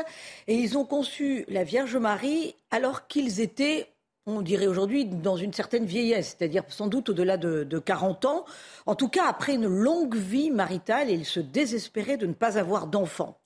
[0.49, 3.94] Et ils ont conçu la Vierge Marie alors qu'ils étaient
[4.27, 8.45] on dirait aujourd'hui, dans une certaine vieillesse, c'est-à-dire sans doute au-delà de, 40 ans.
[8.87, 12.87] En tout cas, après une longue vie maritale, il se désespérait de ne pas avoir
[12.87, 13.37] d'enfants.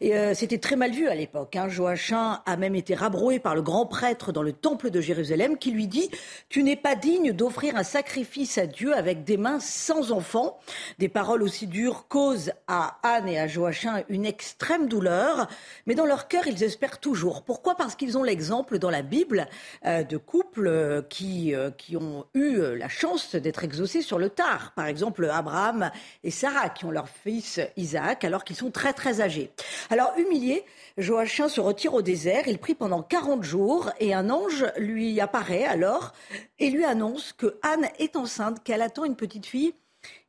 [0.00, 1.56] Et euh, c'était très mal vu à l'époque.
[1.56, 1.68] Hein.
[1.68, 5.72] Joachim a même été rabroué par le grand prêtre dans le temple de Jérusalem qui
[5.72, 6.08] lui dit
[6.48, 10.60] Tu n'es pas digne d'offrir un sacrifice à Dieu avec des mains sans enfants.
[11.00, 15.48] Des paroles aussi dures causent à Anne et à Joachim une extrême douleur,
[15.86, 17.42] mais dans leur cœur, ils espèrent toujours.
[17.42, 17.74] Pourquoi?
[17.74, 19.48] Parce qu'ils ont l'exemple dans la Bible
[19.84, 24.18] euh, de couples euh, qui, euh, qui ont eu euh, la chance d'être exaucés sur
[24.18, 24.72] le tard.
[24.76, 25.90] Par exemple, Abraham
[26.22, 29.50] et Sarah, qui ont leur fils Isaac, alors qu'ils sont très très âgés.
[29.88, 30.64] Alors, humilié,
[30.98, 32.46] Joachim se retire au désert.
[32.46, 36.12] Il prie pendant 40 jours et un ange lui apparaît alors
[36.58, 39.72] et lui annonce que Anne est enceinte, qu'elle attend une petite fille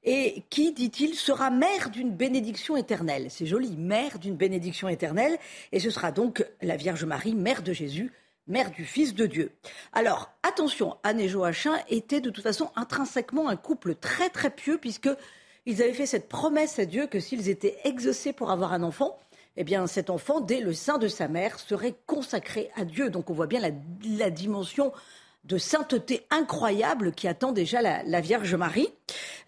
[0.04, 3.28] et qui, dit-il, sera mère d'une bénédiction éternelle.
[3.30, 5.38] C'est joli, mère d'une bénédiction éternelle,
[5.74, 8.14] et ce sera donc la Vierge Marie, mère de Jésus,
[8.50, 9.52] mère du Fils de Dieu.
[9.94, 14.78] Alors, attention, Anne et Joachim étaient de toute façon intrinsèquement un couple très très pieux,
[14.78, 19.18] puisqu'ils avaient fait cette promesse à Dieu que s'ils étaient exaucés pour avoir un enfant,
[19.56, 23.10] eh bien, cet enfant, dès le sein de sa mère, serait consacré à Dieu.
[23.10, 24.92] Donc, on voit bien la, dimension
[25.44, 28.88] de sainteté incroyable qui attend déjà la, Vierge Marie.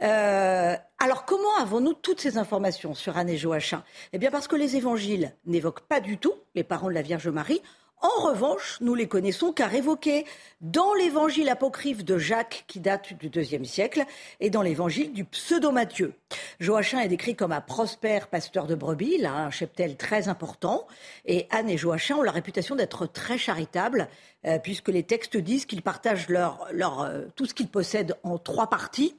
[0.01, 3.83] Euh, alors, comment avons-nous toutes ces informations sur Anne et Joachim?
[4.11, 7.29] Eh bien, parce que les évangiles n'évoquent pas du tout les parents de la Vierge
[7.29, 7.61] Marie.
[8.01, 10.25] En revanche, nous les connaissons car évoqués
[10.61, 14.05] dans l'évangile apocryphe de Jacques qui date du deuxième siècle
[14.39, 16.15] et dans l'évangile du pseudo-Matthieu.
[16.59, 20.87] Joachim est décrit comme un prospère pasteur de brebis, il a un cheptel très important
[21.25, 24.07] et Anne et Joachim ont la réputation d'être très charitables
[24.47, 28.39] euh, puisque les textes disent qu'ils partagent leur, leur, euh, tout ce qu'ils possèdent en
[28.39, 29.15] trois parties.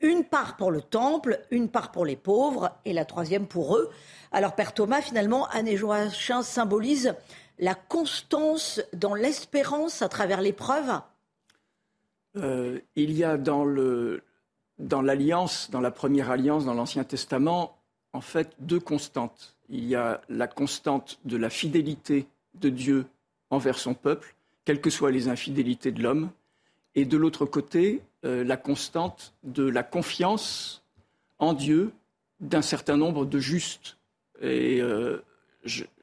[0.00, 3.90] Une part pour le temple, une part pour les pauvres et la troisième pour eux.
[4.32, 7.14] Alors Père Thomas, finalement, Anne et Joachim symbolisent
[7.58, 11.00] la constance dans l'espérance à travers l'épreuve
[12.36, 13.64] euh, Il y a dans,
[15.02, 17.76] l'alliance, dans la première alliance, dans l'Ancien Testament,
[18.12, 19.56] en fait deux constantes.
[19.68, 23.06] Il y a la constante de la fidélité de Dieu
[23.50, 26.30] envers son peuple, quelles que soient les infidélités de l'homme,
[26.94, 30.82] et de l'autre côté, euh, la constante de la confiance
[31.38, 31.92] en Dieu
[32.40, 33.96] d'un certain nombre de justes.
[34.40, 35.22] Et euh,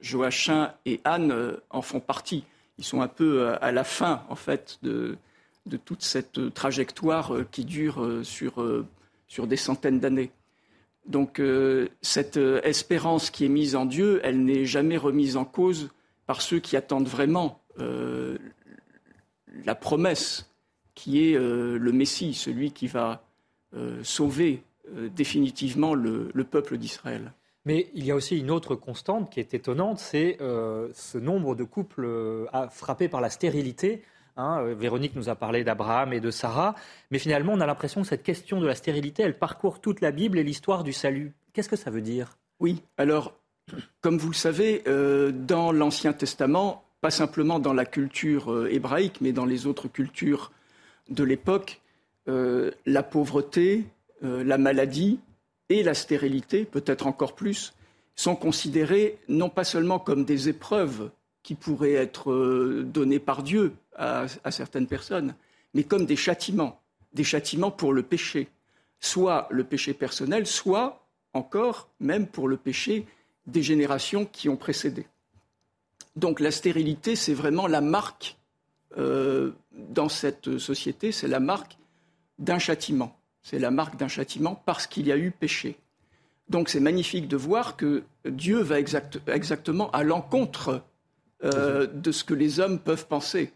[0.02, 2.44] Joachim et Anne euh, en font partie.
[2.78, 5.18] Ils sont un peu euh, à la fin, en fait, de,
[5.86, 10.32] toute cette trajectoire euh, qui dure sur des centaines d'années.
[11.08, 11.40] Donc
[12.02, 15.90] cette espérance qui est mise en Dieu, elle n'est jamais remise en cause
[16.26, 20.50] par ceux qui attendent vraiment la promesse
[20.96, 23.24] qui est le Messie, celui qui va
[24.02, 24.64] sauver
[25.16, 27.32] définitivement le peuple d'Israël.
[27.66, 31.56] Mais il y a aussi une autre constante qui est étonnante, c'est euh, ce nombre
[31.56, 34.04] de couples euh, frappés par la stérilité.
[34.38, 34.60] Hein.
[34.62, 36.76] Euh, Véronique nous a parlé d'Abraham et de Sarah,
[37.10, 40.12] mais finalement on a l'impression que cette question de la stérilité, elle parcourt toute la
[40.12, 41.34] Bible et l'histoire du salut.
[41.54, 42.38] Qu'est-ce que ça veut dire?
[42.60, 43.34] Oui, alors
[44.02, 44.84] comme vous le savez,
[45.34, 50.52] dans l'Ancien Testament, pas simplement dans la culture hébraïque, mais dans les autres cultures
[51.10, 51.82] de l'époque,
[52.28, 53.86] la pauvreté,
[54.22, 55.20] la maladie,
[55.70, 57.74] et la stérilité, peut-être encore plus,
[58.16, 61.10] sont considérées non pas seulement comme des épreuves
[61.44, 65.36] qui pourraient être euh, données par Dieu à, certaines personnes,
[65.74, 66.82] mais comme des châtiments,
[67.14, 68.50] des châtiments pour le péché,
[69.00, 73.06] soit le péché personnel, soit encore même pour le péché
[73.46, 75.08] des générations qui ont précédé.
[76.16, 78.38] Donc la stérilité, c'est vraiment la marque
[78.98, 81.78] euh, dans cette société, c'est la marque
[82.40, 83.18] d'un châtiment.
[83.46, 85.78] C'est la marque d'un châtiment parce qu'il y a eu péché.
[86.50, 90.82] Donc c'est magnifique de voir que Dieu va exactement à l'encontre
[91.44, 93.54] euh, de ce que les hommes peuvent penser,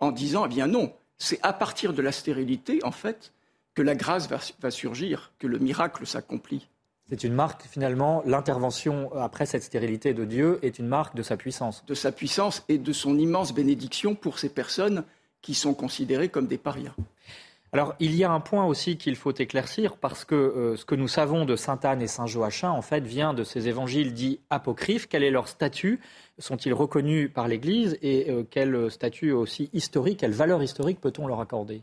[0.00, 3.32] en disant, eh bien non, c'est à partir de la stérilité, en fait,
[3.74, 6.66] que la grâce va, surgir, que le miracle s'accomplit.
[7.08, 11.36] C'est une marque, finalement, l'intervention après cette stérilité de Dieu est une marque de sa
[11.36, 11.84] puissance.
[11.86, 15.04] De sa puissance et de son immense bénédiction pour ces personnes
[15.42, 16.94] qui sont considérées comme des parias.
[17.72, 20.94] Alors, il y a un point aussi qu'il faut éclaircir parce que euh, ce que
[20.94, 24.40] nous savons de Sainte Anne et Saint Joachim, en fait, vient de ces évangiles dits
[24.48, 25.06] apocryphes.
[25.06, 26.00] Quel est leur statut
[26.38, 27.98] Sont-ils reconnus par l'Église?
[28.00, 31.82] Et euh, quel statut aussi historique, quelle valeur historique peut-on leur accorder?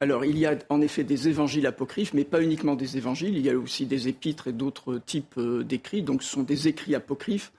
[0.00, 3.34] Alors, il y a en effet des évangiles apocryphes, mais pas uniquement des évangiles.
[3.34, 6.02] Il y a aussi des épîtres et d'autres types euh, d'écrits.
[6.02, 7.52] Donc, ce sont des écrits apocryphes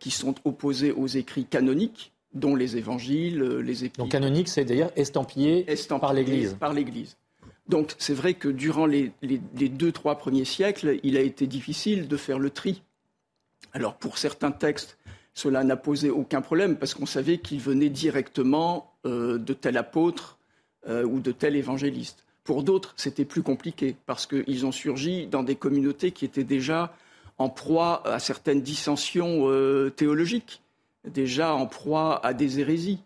[0.00, 4.00] qui sont opposés aux écrits canoniques, dont les évangiles, euh, les épîtres.
[4.00, 5.66] Donc canonique, c'est d'ailleurs estampillé,
[6.00, 6.56] par l'Église.
[6.58, 7.16] Par l'Église.
[7.68, 12.16] Donc c'est vrai que durant les, deux, trois premiers siècles, il a été difficile de
[12.16, 12.82] faire le tri.
[13.72, 14.98] Alors pour certains textes,
[15.32, 20.38] cela n'a posé aucun problème parce qu'on savait qu'ils venaient directement euh, de tel apôtre
[20.88, 22.24] euh, ou de tel évangéliste.
[22.44, 26.94] Pour d'autres, c'était plus compliqué parce qu'ils ont surgi dans des communautés qui étaient déjà
[27.38, 29.50] en proie à certaines dissensions
[29.96, 30.60] théologiques
[31.04, 33.00] déjà en proie à des hérésies.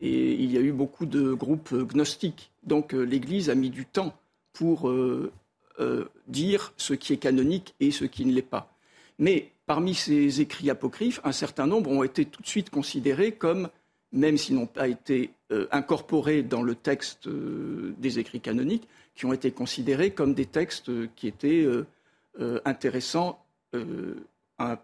[0.00, 2.50] Et il y a eu beaucoup de groupes gnostiques.
[2.64, 4.14] Donc euh, l'Église a mis du temps
[4.52, 5.32] pour euh,
[5.80, 8.74] euh, dire ce qui est canonique et ce qui ne l'est pas.
[9.18, 13.68] Mais parmi ces écrits apocryphes, un certain nombre ont été tout de suite considérés comme,
[14.12, 15.30] même s'ils n'ont pas été
[15.70, 21.28] incorporés dans le texte des écrits canoniques, qui ont été considérés comme des textes qui
[21.28, 21.64] étaient
[22.64, 23.38] intéressants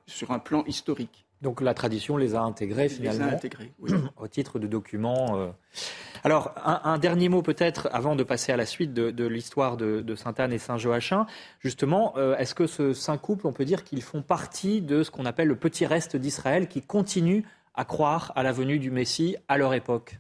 [0.07, 1.27] sur un plan historique.
[1.41, 3.93] Donc la tradition les a intégrés finalement les a intégrés, oui.
[4.19, 5.39] au titre de documents.
[5.39, 5.51] Euh.
[6.23, 10.53] Alors, un, dernier mot peut-être avant de passer à la suite de, l'histoire de, Sainte-Anne
[10.53, 11.25] et Saint-Joachim.
[11.61, 15.11] Justement, euh, est-ce que ce saint couple, on peut dire qu'ils font partie de ce
[15.11, 19.37] qu'on appelle le petit reste d'Israël qui continue à croire à la venue du Messie
[19.49, 20.19] à leur époque?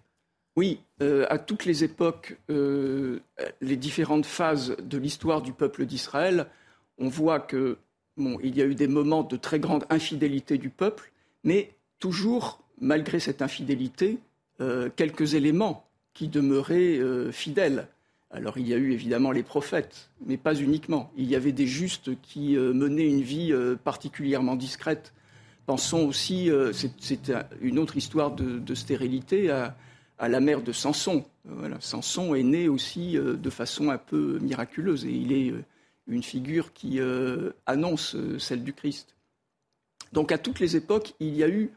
[0.57, 6.47] Oui, euh, à toutes les époques, les différentes phases de l'histoire du peuple d'Israël,
[6.97, 7.79] on voit que
[8.43, 11.13] il y a eu des moments de très grande infidélité du peuple,
[11.45, 14.19] mais toujours, malgré cette infidélité,
[14.61, 16.99] euh, quelques éléments qui demeuraient
[17.31, 17.87] fidèles.
[18.33, 21.11] Alors il y a eu évidemment les prophètes, mais pas uniquement.
[21.17, 23.55] Il y avait des justes qui menaient une vie
[23.85, 25.15] particulièrement discrète.
[25.67, 31.25] Pensons aussi, c'est une autre histoire de, stérilité, à, la mère de Samson.
[31.45, 31.77] Voilà.
[31.81, 35.65] Samson est né aussi euh, de façon un peu miraculeuse et il est euh,
[36.11, 39.15] une figure qui euh, annonce celle du Christ.
[40.13, 41.71] Donc à toutes les époques, il y a eu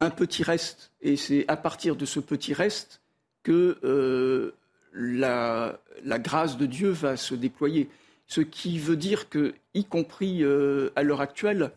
[0.00, 3.00] un petit reste et c'est à partir de ce petit reste
[3.42, 4.52] que
[4.94, 7.90] la, la, grâce de Dieu va se déployer.
[8.26, 11.72] Ce qui veut dire que, y compris à l'heure actuelle,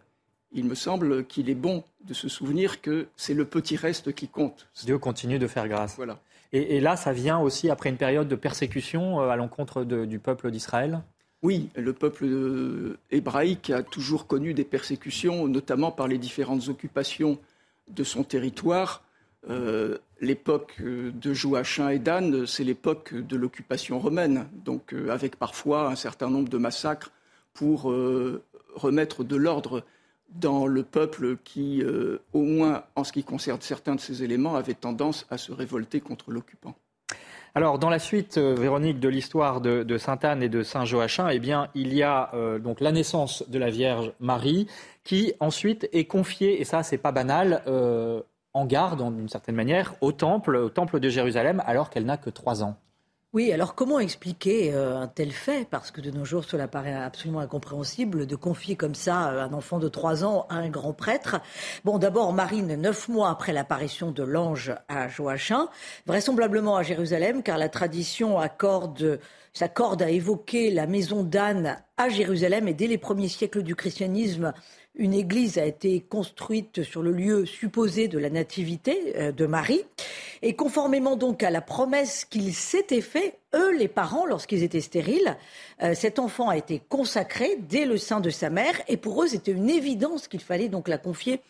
[0.51, 4.27] il me semble qu'il est bon de se souvenir que c'est le petit reste qui
[4.27, 4.67] compte.
[4.83, 5.95] Dieu continue de faire grâce.
[5.95, 6.19] Voilà.
[6.53, 10.49] Et, là, ça vient aussi après une période de persécution euh, à l'encontre du peuple
[10.49, 11.01] d'Israël?
[11.43, 17.37] Oui, le peuple euh, hébraïque a toujours connu des persécutions, notamment par les différentes occupations
[17.87, 19.03] de son territoire.
[19.49, 25.95] Euh, l'époque de Joachim et d'Anne, c'est l'époque de l'occupation romaine, donc avec parfois un
[25.95, 27.11] certain nombre de massacres
[27.53, 27.93] pour
[28.75, 29.83] remettre de l'ordre
[30.29, 34.55] dans le peuple qui, euh, au moins en ce qui concerne certains de ces éléments,
[34.55, 36.75] avait tendance à se révolter contre l'occupant.
[37.55, 41.69] Alors, dans la suite, euh, Véronique, de l'histoire de, Sainte-Anne et de Saint-Joachim, eh bien,
[41.75, 44.67] il y a euh, donc la naissance de la Vierge Marie,
[45.03, 47.63] qui ensuite est confiée, et ça, c'est pas banal,
[48.53, 52.29] en garde, d'une certaine manière, au temple, au temple de Jérusalem, alors qu'elle n'a que
[52.29, 52.75] trois ans.
[53.37, 55.69] Oui, alors comment expliquer euh, un tel fait?
[55.69, 59.53] Parce que de nos jours, cela paraît absolument incompréhensible de confier comme ça euh, un
[59.53, 61.39] enfant de trois ans à un grand prêtre.
[61.85, 65.69] Bon, d'abord, Marine, neuf mois après l'apparition de l'ange à Joachim,
[66.07, 69.19] vraisemblablement à Jérusalem, car la tradition accorde
[69.53, 74.53] s'accorde à évoquer la maison d'Anne à Jérusalem et dès les premiers siècles du christianisme,
[74.95, 79.83] une église a été construite sur le lieu supposé de la nativité euh, de Marie.
[80.41, 85.37] Et conformément donc à la promesse qu'ils s'étaient fait, eux, les parents, lorsqu'ils étaient stériles,
[85.81, 88.81] euh, cet enfant a été consacré dès le sein de sa mère.
[88.87, 91.41] Et pour eux, c'était une évidence qu'il fallait donc la confier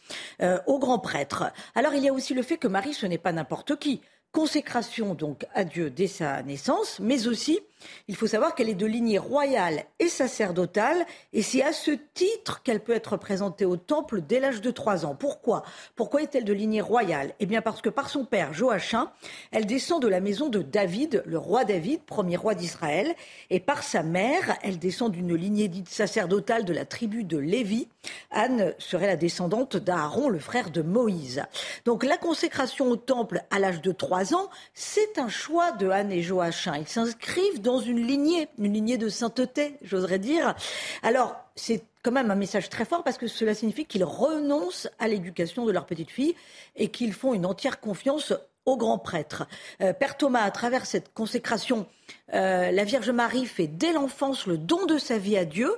[0.41, 1.51] euh, au grand prêtre.
[1.75, 5.15] Alors il y a aussi le fait que Marie, ce n'est pas n'importe qui consécration
[5.15, 7.60] donc à Dieu dès sa naissance, mais aussi
[8.07, 12.63] il faut savoir qu'elle est de lignée royale et sacerdotale, et c'est à ce titre
[12.63, 15.15] qu'elle peut être présentée au temple dès l'âge de trois ans.
[15.15, 15.63] Pourquoi?
[15.95, 17.33] Pourquoi est-elle de lignée royale?
[17.39, 19.09] Eh bien parce que par son père Joachim,
[19.51, 23.13] elle descend de la maison de David, le roi David, premier roi d'Israël,
[23.49, 27.87] et par sa mère, elle descend d'une lignée dite sacerdotale de la tribu de Lévi.
[28.31, 31.43] Anne serait la descendante d'Aaron, le frère de Moïse.
[31.85, 36.11] Donc la consécration au temple à l'âge de trois ans, c'est un choix de Anne
[36.11, 36.75] et Joachim.
[36.75, 40.56] Ils s'inscrivent dans une lignée, une lignée de sainteté, j'oserais dire.
[41.03, 45.10] Alors, c'est quand même un message très fort parce que cela signifie qu'ils renoncent à
[45.10, 46.34] l'éducation de leur petite fille
[46.77, 48.32] et qu'ils font une entière confiance
[48.65, 49.47] au grand prêtre.
[49.82, 51.88] Euh, Père Thomas, à travers cette consécration,
[52.34, 55.69] euh, la Vierge Marie fait dès l'enfance le don de sa vie à Dieu.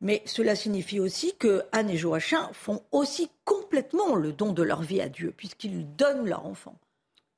[0.00, 4.80] Mais cela signifie aussi que Anne et Joachim font aussi complètement le don de leur
[4.80, 6.76] vie à Dieu, puisqu'ils donnent leur enfant.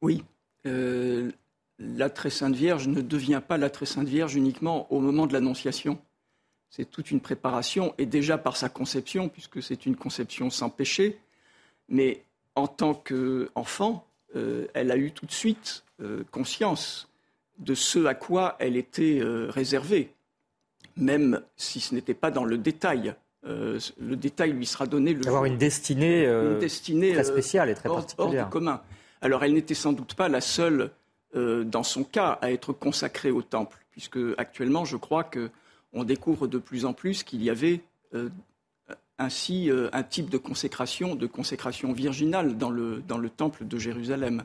[0.03, 0.25] Oui.
[0.67, 1.33] Euh,
[1.79, 5.33] la très sainte Vierge ne devient pas la très sainte Vierge uniquement au moment de
[5.33, 5.99] l'Annonciation.
[6.71, 11.19] C'est toute une préparation, et déjà par sa conception, puisque c'est une conception sans péché,
[11.89, 12.23] mais
[12.55, 17.09] en tant qu'enfant, euh, elle a eu tout de suite euh, conscience
[17.59, 20.13] de ce à quoi elle était euh, réservée,
[20.97, 23.15] même si ce n'était pas dans le détail.
[23.45, 26.27] le détail lui sera donné le Avoir une destinée,
[27.15, 28.45] très spéciale et très particulière.
[28.45, 28.83] Hors commun.
[29.23, 30.91] Alors elle n'était sans doute pas la seule
[31.37, 36.47] euh, dans son cas, à être consacré au temple, puisque actuellement, je crois qu'on découvre
[36.47, 37.83] de plus en plus qu'il y avait
[38.15, 38.31] euh,
[39.19, 43.79] ainsi euh, un type de consécration, de consécration virginale dans le, dans le temple de
[43.79, 44.45] Jérusalem.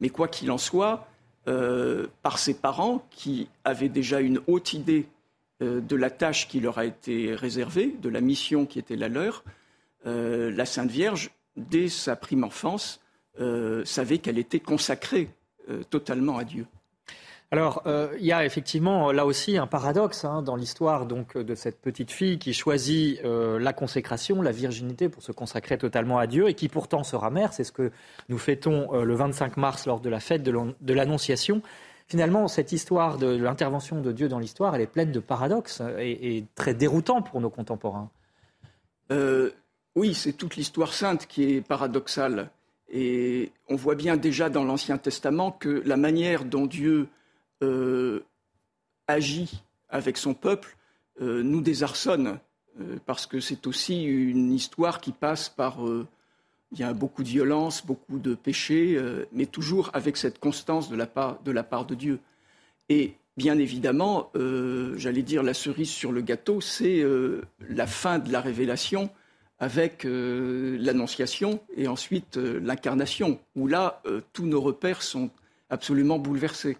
[0.00, 1.06] Mais quoi qu'il en soit,
[1.44, 5.06] par ses parents, qui avaient déjà une haute idée
[5.60, 9.44] de la tâche qui leur a été réservée, de la mission qui était la leur,
[10.04, 13.00] la Sainte Vierge, dès sa prime enfance,
[13.84, 15.30] savait qu'elle était consacrée
[15.90, 16.66] totalement à Dieu.
[17.52, 21.54] Alors, euh, il y a effectivement là aussi un paradoxe hein, dans l'histoire donc de
[21.54, 26.26] cette petite fille qui choisit euh, la consécration, la virginité pour se consacrer totalement à
[26.26, 27.52] Dieu et qui pourtant sera mère.
[27.52, 27.92] C'est ce que
[28.30, 31.60] nous fêtons euh, le 25 mars lors de la fête de l'Annonciation.
[32.08, 36.38] Finalement, cette histoire de, l'intervention de Dieu dans l'histoire, elle est pleine de paradoxes et,
[36.38, 38.08] et très déroutant pour nos contemporains.
[39.94, 42.48] oui, c'est toute l'histoire sainte qui est paradoxale.
[42.92, 47.08] Et on voit bien déjà dans l'Ancien Testament que la manière dont Dieu
[47.62, 48.20] euh,
[49.08, 50.76] agit avec son peuple
[51.22, 52.38] euh, nous désarçonne,
[52.80, 55.78] euh, parce que c'est aussi une histoire qui passe par
[56.94, 59.00] beaucoup de violence, beaucoup de péchés,
[59.32, 62.18] mais toujours avec cette constance de, la part de Dieu.
[62.88, 64.30] Et bien évidemment,
[64.96, 67.04] j'allais dire la cerise sur le gâteau, c'est
[67.68, 69.10] la fin de la révélation
[69.62, 74.02] avec l'annonciation et ensuite l'incarnation, où là,
[74.32, 75.30] tous nos repères sont
[75.72, 76.76] absolument bouleversés.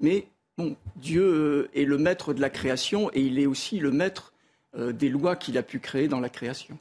[0.00, 0.26] Mais
[0.56, 4.32] bon, Dieu euh, est le maître de la création et il est aussi le maître
[4.76, 6.78] euh, des lois qu'il a pu créer dans la création.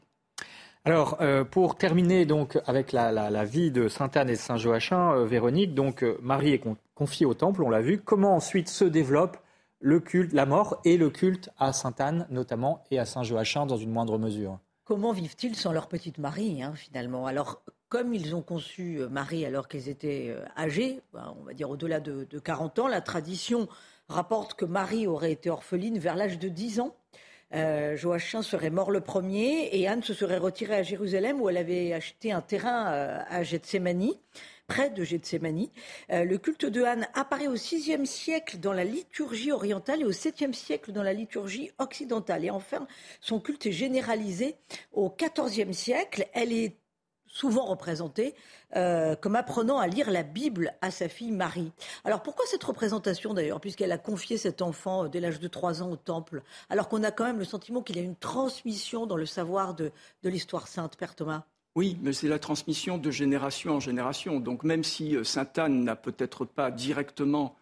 [0.86, 5.26] Alors, euh, pour terminer donc avec la, vie de Sainte Anne et de Saint Joachim,
[5.26, 6.64] Véronique, donc Marie est
[6.96, 7.98] confiée au temple, on l'a vu.
[7.98, 9.38] Comment ensuite se développe
[9.80, 13.66] le culte, la mort et le culte à Sainte Anne notamment et à Saint Joachim
[13.66, 14.60] dans une moindre mesure?
[14.88, 17.26] Comment vivent-ils sans leur petite Marie hein, finalement?
[17.26, 21.54] Alors comme ils ont conçu euh, Marie alors qu'ils étaient euh, âgés, ben, on va
[21.54, 23.68] dire au-delà de, 40 ans, la tradition
[24.08, 26.96] rapporte que Marie aurait été orpheline vers l'âge de 10 ans.
[27.54, 31.58] Euh, Joachim serait mort le premier et Anne se serait retirée à Jérusalem où elle
[31.58, 32.86] avait acheté un terrain
[33.30, 34.12] à Gethsemane,
[34.68, 35.68] près de Gethsemane.
[36.10, 40.54] le culte de Anne apparaît au VIe siècle dans la liturgie orientale et au VIIe
[40.54, 42.46] siècle dans la liturgie occidentale.
[42.46, 42.88] Et enfin,
[43.22, 44.56] son culte est généralisé
[44.92, 46.28] au XIVe siècle.
[46.34, 46.78] Elle est
[47.28, 48.36] souvent représentée
[48.76, 51.72] euh, comme apprenant à lire la Bible à sa fille Marie.
[52.04, 55.84] Alors pourquoi cette représentation d'ailleurs, puisqu'elle a confié cet enfant euh, dès l'âge de 3
[55.84, 59.06] ans au temple, alors qu'on a quand même le sentiment qu'il y a une transmission
[59.06, 59.92] dans le savoir de,
[60.24, 61.44] l'histoire sainte, Père Thomas?
[61.78, 64.40] Oui, mais c'est la transmission de génération en génération.
[64.40, 67.56] Donc même si euh, Sainte Anne n'a peut-être pas directement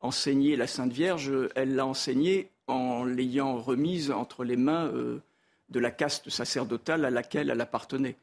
[0.00, 4.92] enseigné la Sainte Vierge, elle l'a enseignée en l'ayant remise entre les mains
[5.72, 8.16] de la caste sacerdotale à laquelle elle appartenait.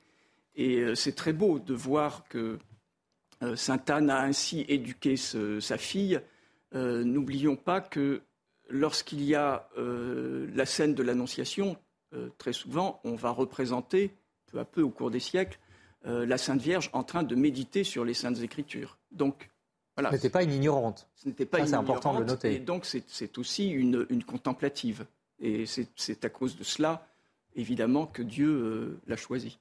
[0.55, 2.59] Et euh, c'est très beau de voir que
[3.43, 6.19] euh, Sainte Anne a ainsi éduqué sa fille.
[6.75, 8.21] Euh, n'oublions pas que
[8.69, 11.75] lorsqu'il y a la scène de l'Annonciation,
[12.37, 14.13] très souvent, on va représenter,
[14.51, 15.59] peu à peu au cours des siècles,
[16.05, 18.97] la Sainte Vierge en train de méditer sur les Saintes Écritures.
[19.11, 19.49] Donc,
[19.95, 20.11] voilà.
[20.11, 21.09] Ce n'était pas une ignorante.
[21.15, 21.85] Ce n'était pas une ignorante.
[21.87, 22.55] C'est important de le noter.
[22.55, 25.05] Et donc, c'est aussi une, contemplative.
[25.41, 27.05] Et c'est à cause de cela,
[27.55, 29.59] évidemment, que Dieu l'a choisie.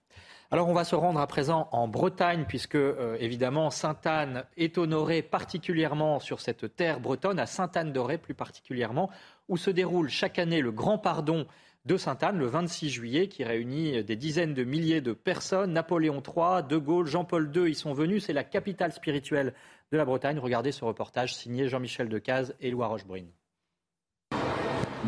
[0.51, 5.21] Alors on va se rendre à présent en Bretagne, puisque euh, évidemment Sainte-Anne est honorée
[5.21, 9.11] particulièrement sur cette terre bretonne, à Sainte-Anne-d'Auray plus particulièrement,
[9.51, 11.47] où se déroule chaque année le grand pardon
[11.89, 15.73] de Sainte-Anne le 26 juillet, qui réunit des dizaines de milliers de personnes.
[15.73, 18.27] Napoléon III, De Gaulle, Jean-Paul II y sont venus.
[18.27, 19.55] C'est la capitale spirituelle
[19.91, 20.39] de la Bretagne.
[20.39, 23.31] Regardez ce reportage signé Jean-Michel Decaze et Loire Rochebrune.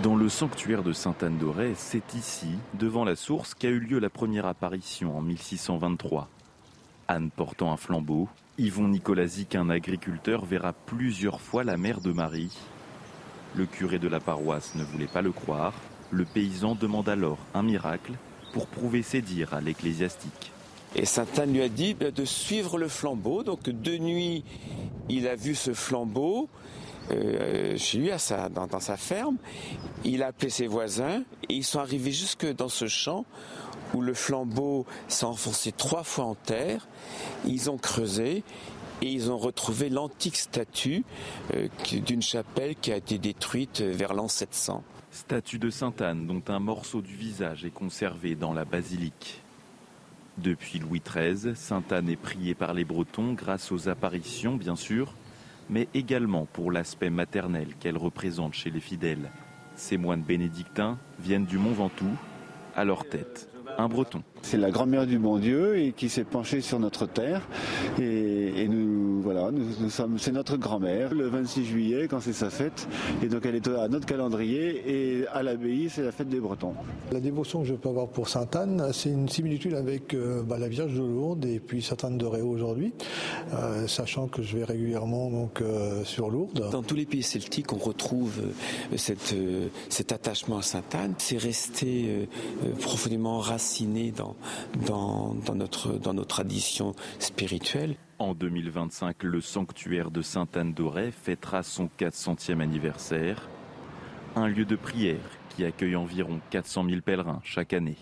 [0.03, 4.09] Dans le sanctuaire de Sainte-Anne d'Auray, c'est ici, devant la source, qu'a eu lieu la
[4.09, 6.31] première apparition en 1623.
[7.09, 8.27] Anne portant un flambeau,
[8.57, 12.57] Yvon Nicolazic, un agriculteur, verra plusieurs fois la mère de Marie.
[13.55, 15.75] Le curé de la paroisse ne voulait pas le croire.
[16.11, 18.13] Le paysan demande alors un miracle
[18.53, 20.53] pour prouver ses dires à l'ecclésiastique.
[20.97, 23.43] Et Sainte Anne lui a dit ben, de suivre le flambeau.
[23.45, 24.45] Donc de nuit,
[25.09, 26.49] il a vu ce flambeau.
[27.11, 28.11] Euh, chez lui,
[28.51, 29.37] dans, sa ferme.
[30.05, 33.25] Il a appelé ses voisins et ils sont arrivés jusque dans ce champ
[33.95, 36.87] où le flambeau s'est enfoncé trois fois en terre.
[37.45, 38.45] Ils ont creusé
[39.03, 41.05] et ils ont retrouvé l'antique statue
[41.55, 44.85] euh, d'une chapelle qui a été détruite vers l'an 700.
[45.13, 49.43] Statue de Sainte Anne dont un morceau du visage est conservé dans la basilique.
[50.39, 55.13] Depuis Louis XIII, Sainte Anne est priée par les Bretons grâce aux apparitions, bien sûr,
[55.69, 59.33] mais également pour l'aspect maternel qu'elle représente chez les fidèles.
[59.75, 62.17] Ces moines bénédictins viennent du Mont Ventoux,
[62.77, 64.23] à leur tête un breton.
[64.43, 67.43] C'est la grand-mère du bon Dieu et qui s'est penchée sur notre terre.
[67.99, 68.80] Et, nous,
[69.33, 71.15] voilà, nous, sommes, c'est notre grand-mère.
[71.15, 72.89] Le 26 juillet, quand c'est sa fête,
[73.23, 74.83] et donc elle est à notre calendrier.
[74.87, 76.75] Et à l'abbaye, c'est la fête des Bretons.
[77.13, 80.59] La dévotion que je peux avoir pour Sainte Anne, c'est une similitude avec euh, bah,
[80.59, 82.93] la Vierge de Lourdes et puis Sainte Anne de Réau aujourd'hui,
[83.55, 86.69] euh, sachant que je vais régulièrement donc euh, sur Lourdes.
[86.73, 88.33] Dans tous les pays celtiques, on retrouve
[88.97, 89.37] cette,
[89.91, 91.15] cet attachement à Sainte Anne.
[91.19, 92.29] C'est resté
[92.81, 94.35] profondément racine dans,
[94.87, 97.95] dans, notre, dans nos traditions spirituelles.
[98.21, 103.49] En 2025, le sanctuaire de Sainte-Anne d'Auray fêtera son 400e anniversaire.
[104.37, 105.17] Un lieu de prière
[105.49, 107.97] qui accueille environ 400 000 pèlerins chaque année.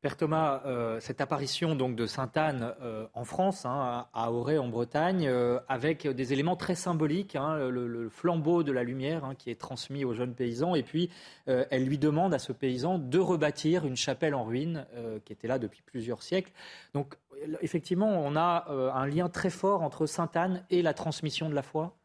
[0.00, 4.56] Père Thomas, euh, cette apparition donc de Sainte Anne euh, en France, hein, à Auray
[4.56, 9.34] en Bretagne, euh, avec des éléments très symboliques, hein, le, flambeau de la lumière hein,
[9.34, 11.10] qui est transmis aux jeunes paysans, et puis
[11.46, 14.86] elle lui demande à ce paysan de rebâtir une chapelle en ruine
[15.24, 16.52] qui était là depuis plusieurs siècles.
[16.94, 17.16] Donc
[17.60, 21.62] effectivement, on a un lien très fort entre Sainte Anne et la transmission de la
[21.62, 21.96] foi?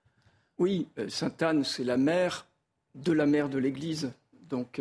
[0.57, 2.45] Oui, Sainte Anne, c'est la mère
[2.95, 4.11] de la mère de l'Église.
[4.49, 4.79] Donc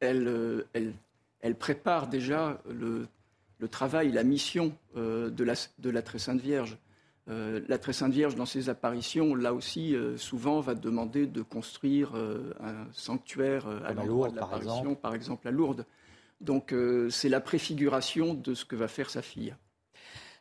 [0.00, 0.64] elle
[1.40, 3.06] elle prépare déjà le,
[3.68, 6.78] travail, la mission euh, de, la, Très Sainte Vierge.
[7.28, 11.42] Euh, la Très Sainte Vierge, dans ses apparitions, là aussi, euh, souvent va demander de
[11.42, 15.86] construire un sanctuaire à l'endroit de l'apparition, par exemple à Lourdes.
[16.40, 16.74] Donc
[17.08, 19.54] c'est la préfiguration de ce que va faire sa fille.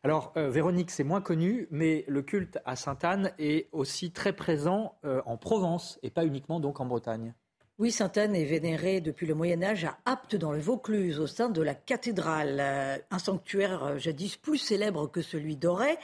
[0.04, 5.38] Alors, Véronique, c'est moins connu, mais le culte à Sainte-Anne est aussi très présent en
[5.38, 7.34] Provence et pas uniquement donc en Bretagne.
[7.78, 11.50] Oui, Sainte-Anne est vénérée depuis le Moyen Âge à Apte dans le Vaucluse, au sein
[11.50, 15.98] de la cathédrale, euh, un sanctuaire euh, jadis plus célèbre que celui d'Auray.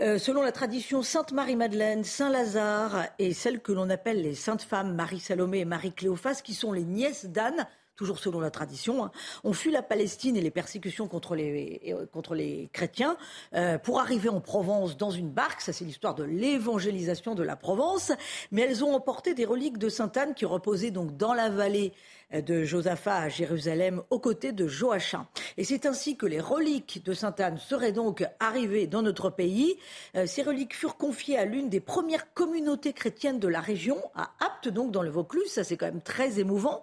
[0.00, 4.62] Euh, selon la tradition, Sainte Marie-Madeleine, Saint Lazare et celles que l'on appelle les saintes
[4.62, 7.66] femmes Marie-Salomé et Marie-Cléophas, qui sont les nièces d'Anne,
[8.02, 9.12] toujours selon la tradition, hein,
[9.44, 13.16] ont fui la Palestine et les persécutions contre les, euh, contre les chrétiens
[13.54, 15.60] euh, pour arriver en Provence dans une barque.
[15.60, 18.10] Ça, c'est l'histoire de l'évangélisation de la Provence.
[18.50, 21.92] Mais elles ont emporté des reliques de Sainte Anne qui reposaient donc dans la vallée
[22.40, 25.26] de Josaphat à Jérusalem aux côtés de Joachim.
[25.56, 29.76] Et c'est ainsi que les reliques de Sainte Anne seraient donc arrivées dans notre pays.
[30.16, 34.30] Euh, ces reliques furent confiées à l'une des premières communautés chrétiennes de la région, à
[34.40, 35.50] Apte, donc dans le Vaucluse.
[35.50, 36.82] Ça, c'est quand même très émouvant.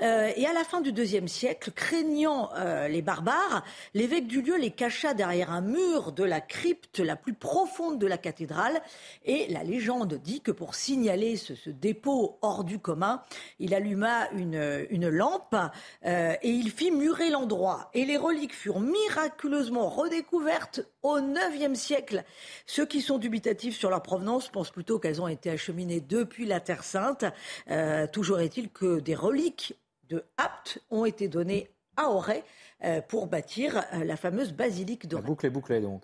[0.00, 4.56] Euh, et à la fin du deuxième siècle, craignant euh, les barbares, l'évêque du lieu
[4.56, 8.80] les cacha derrière un mur de la crypte la plus profonde de la cathédrale.
[9.24, 13.22] Et la légende dit que pour signaler ce, ce dépôt hors du commun,
[13.58, 15.56] il alluma une, une lampe
[16.04, 17.90] euh, et il fit murer l'endroit.
[17.94, 22.24] Et les reliques furent miraculeusement redécouvertes au IXe siècle.
[22.66, 26.60] Ceux qui sont dubitatifs sur leur provenance pensent plutôt qu'elles ont été acheminées depuis la
[26.60, 27.24] Terre Sainte.
[27.70, 29.74] Euh, toujours est-il que des reliques
[30.08, 32.42] de Apt ont été données à Auray
[32.84, 35.22] euh, pour bâtir la fameuse basilique d'Auray.
[35.22, 36.02] La boucle est bouclée donc.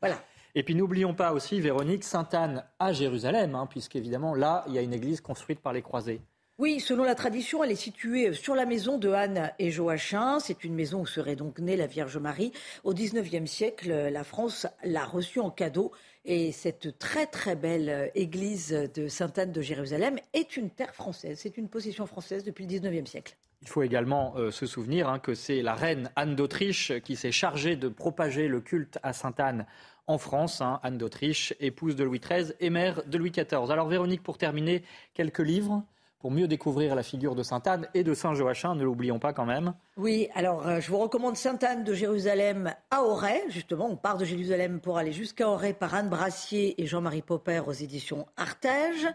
[0.00, 0.22] Voilà.
[0.54, 4.82] Et puis n'oublions pas aussi, Véronique, Sainte-Anne à Jérusalem, hein, puisqu'évidemment là, il y a
[4.82, 6.20] une église construite par les croisés.
[6.58, 10.40] Oui, selon la tradition, elle est située sur la maison de Anne et Joachim.
[10.40, 12.50] C'est une maison où serait donc née la Vierge Marie.
[12.82, 15.92] Au XIXe siècle, la France l'a reçue en cadeau.
[16.24, 21.38] Et cette très très belle église de Sainte-Anne de Jérusalem est une terre française.
[21.40, 23.36] C'est une possession française depuis le XIXe siècle.
[23.62, 27.30] Il faut également euh, se souvenir hein, que c'est la reine Anne d'Autriche qui s'est
[27.30, 29.64] chargée de propager le culte à Sainte-Anne
[30.08, 30.60] en France.
[30.60, 30.80] Hein.
[30.82, 33.70] Anne d'Autriche, épouse de Louis XIII et mère de Louis XIV.
[33.70, 34.82] Alors Véronique, pour terminer,
[35.14, 35.84] quelques livres
[36.18, 39.32] pour mieux découvrir la figure de Sainte Anne et de Saint Joachim, ne l'oublions pas
[39.32, 39.74] quand même.
[39.96, 44.18] Oui, alors euh, je vous recommande Sainte Anne de Jérusalem à Auray, justement, on part
[44.18, 49.06] de Jérusalem pour aller jusqu'à Auray par Anne Brassier et Jean-Marie Popper aux éditions Artege.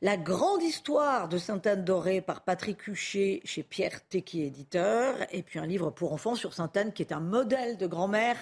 [0.00, 5.42] La grande histoire de Sainte Anne d'Auray par Patrick Huchet chez Pierre Tequi éditeur, et
[5.42, 8.36] puis un livre pour enfants sur Sainte Anne qui est un modèle de grand-mère.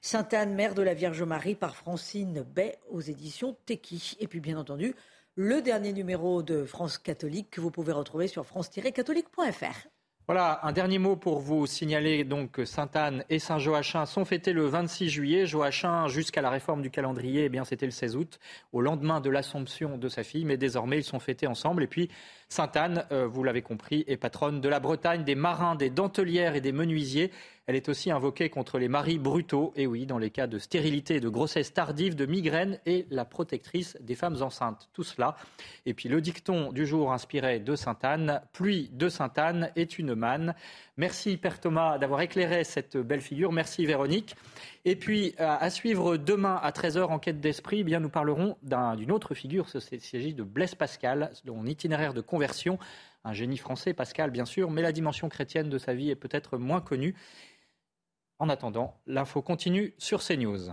[0.00, 4.16] Sainte Anne, mère de la Vierge Marie par Francine Bay aux éditions Tequi.
[4.20, 4.94] Et puis bien entendu,
[5.40, 9.86] le dernier numéro de France catholique que vous pouvez retrouver sur france-catholique.fr.
[10.26, 14.66] Voilà, un dernier mot pour vous signaler donc que Sainte-Anne et Saint-Joachim sont fêtés le
[14.66, 15.46] 26 juillet.
[15.46, 18.40] Joachim, jusqu'à la réforme du calendrier, eh bien c'était le 16 août,
[18.72, 21.84] au lendemain de l'Assomption de sa fille, mais désormais ils sont fêtés ensemble.
[21.84, 22.10] Et puis
[22.48, 26.60] Sainte-Anne, euh, vous l'avez compris, est patronne de la Bretagne, des marins, des dentelières et
[26.60, 27.30] des menuisiers.
[27.68, 31.20] Elle est aussi invoquée contre les maris brutaux, et oui, dans les cas de stérilité,
[31.20, 34.88] de grossesse tardive, de migraine, et la protectrice des femmes enceintes.
[34.94, 35.36] Tout cela.
[35.84, 40.54] Et puis le dicton du jour inspiré de Sainte-Anne, pluie de Sainte-Anne est une manne.
[40.96, 43.52] Merci Père Thomas d'avoir éclairé cette belle figure.
[43.52, 44.34] Merci Véronique.
[44.86, 49.66] Et puis à suivre demain à 13h, enquête d'esprit, eh nous parlerons d'une autre figure.
[49.92, 52.78] Il s'agit de Blaise Pascal, dont itinéraire de conversion.
[53.24, 56.56] Un génie français, Pascal bien sûr, mais la dimension chrétienne de sa vie est peut-être
[56.56, 57.14] moins connue.
[58.40, 60.70] En attendant, l'info continue sur CNews.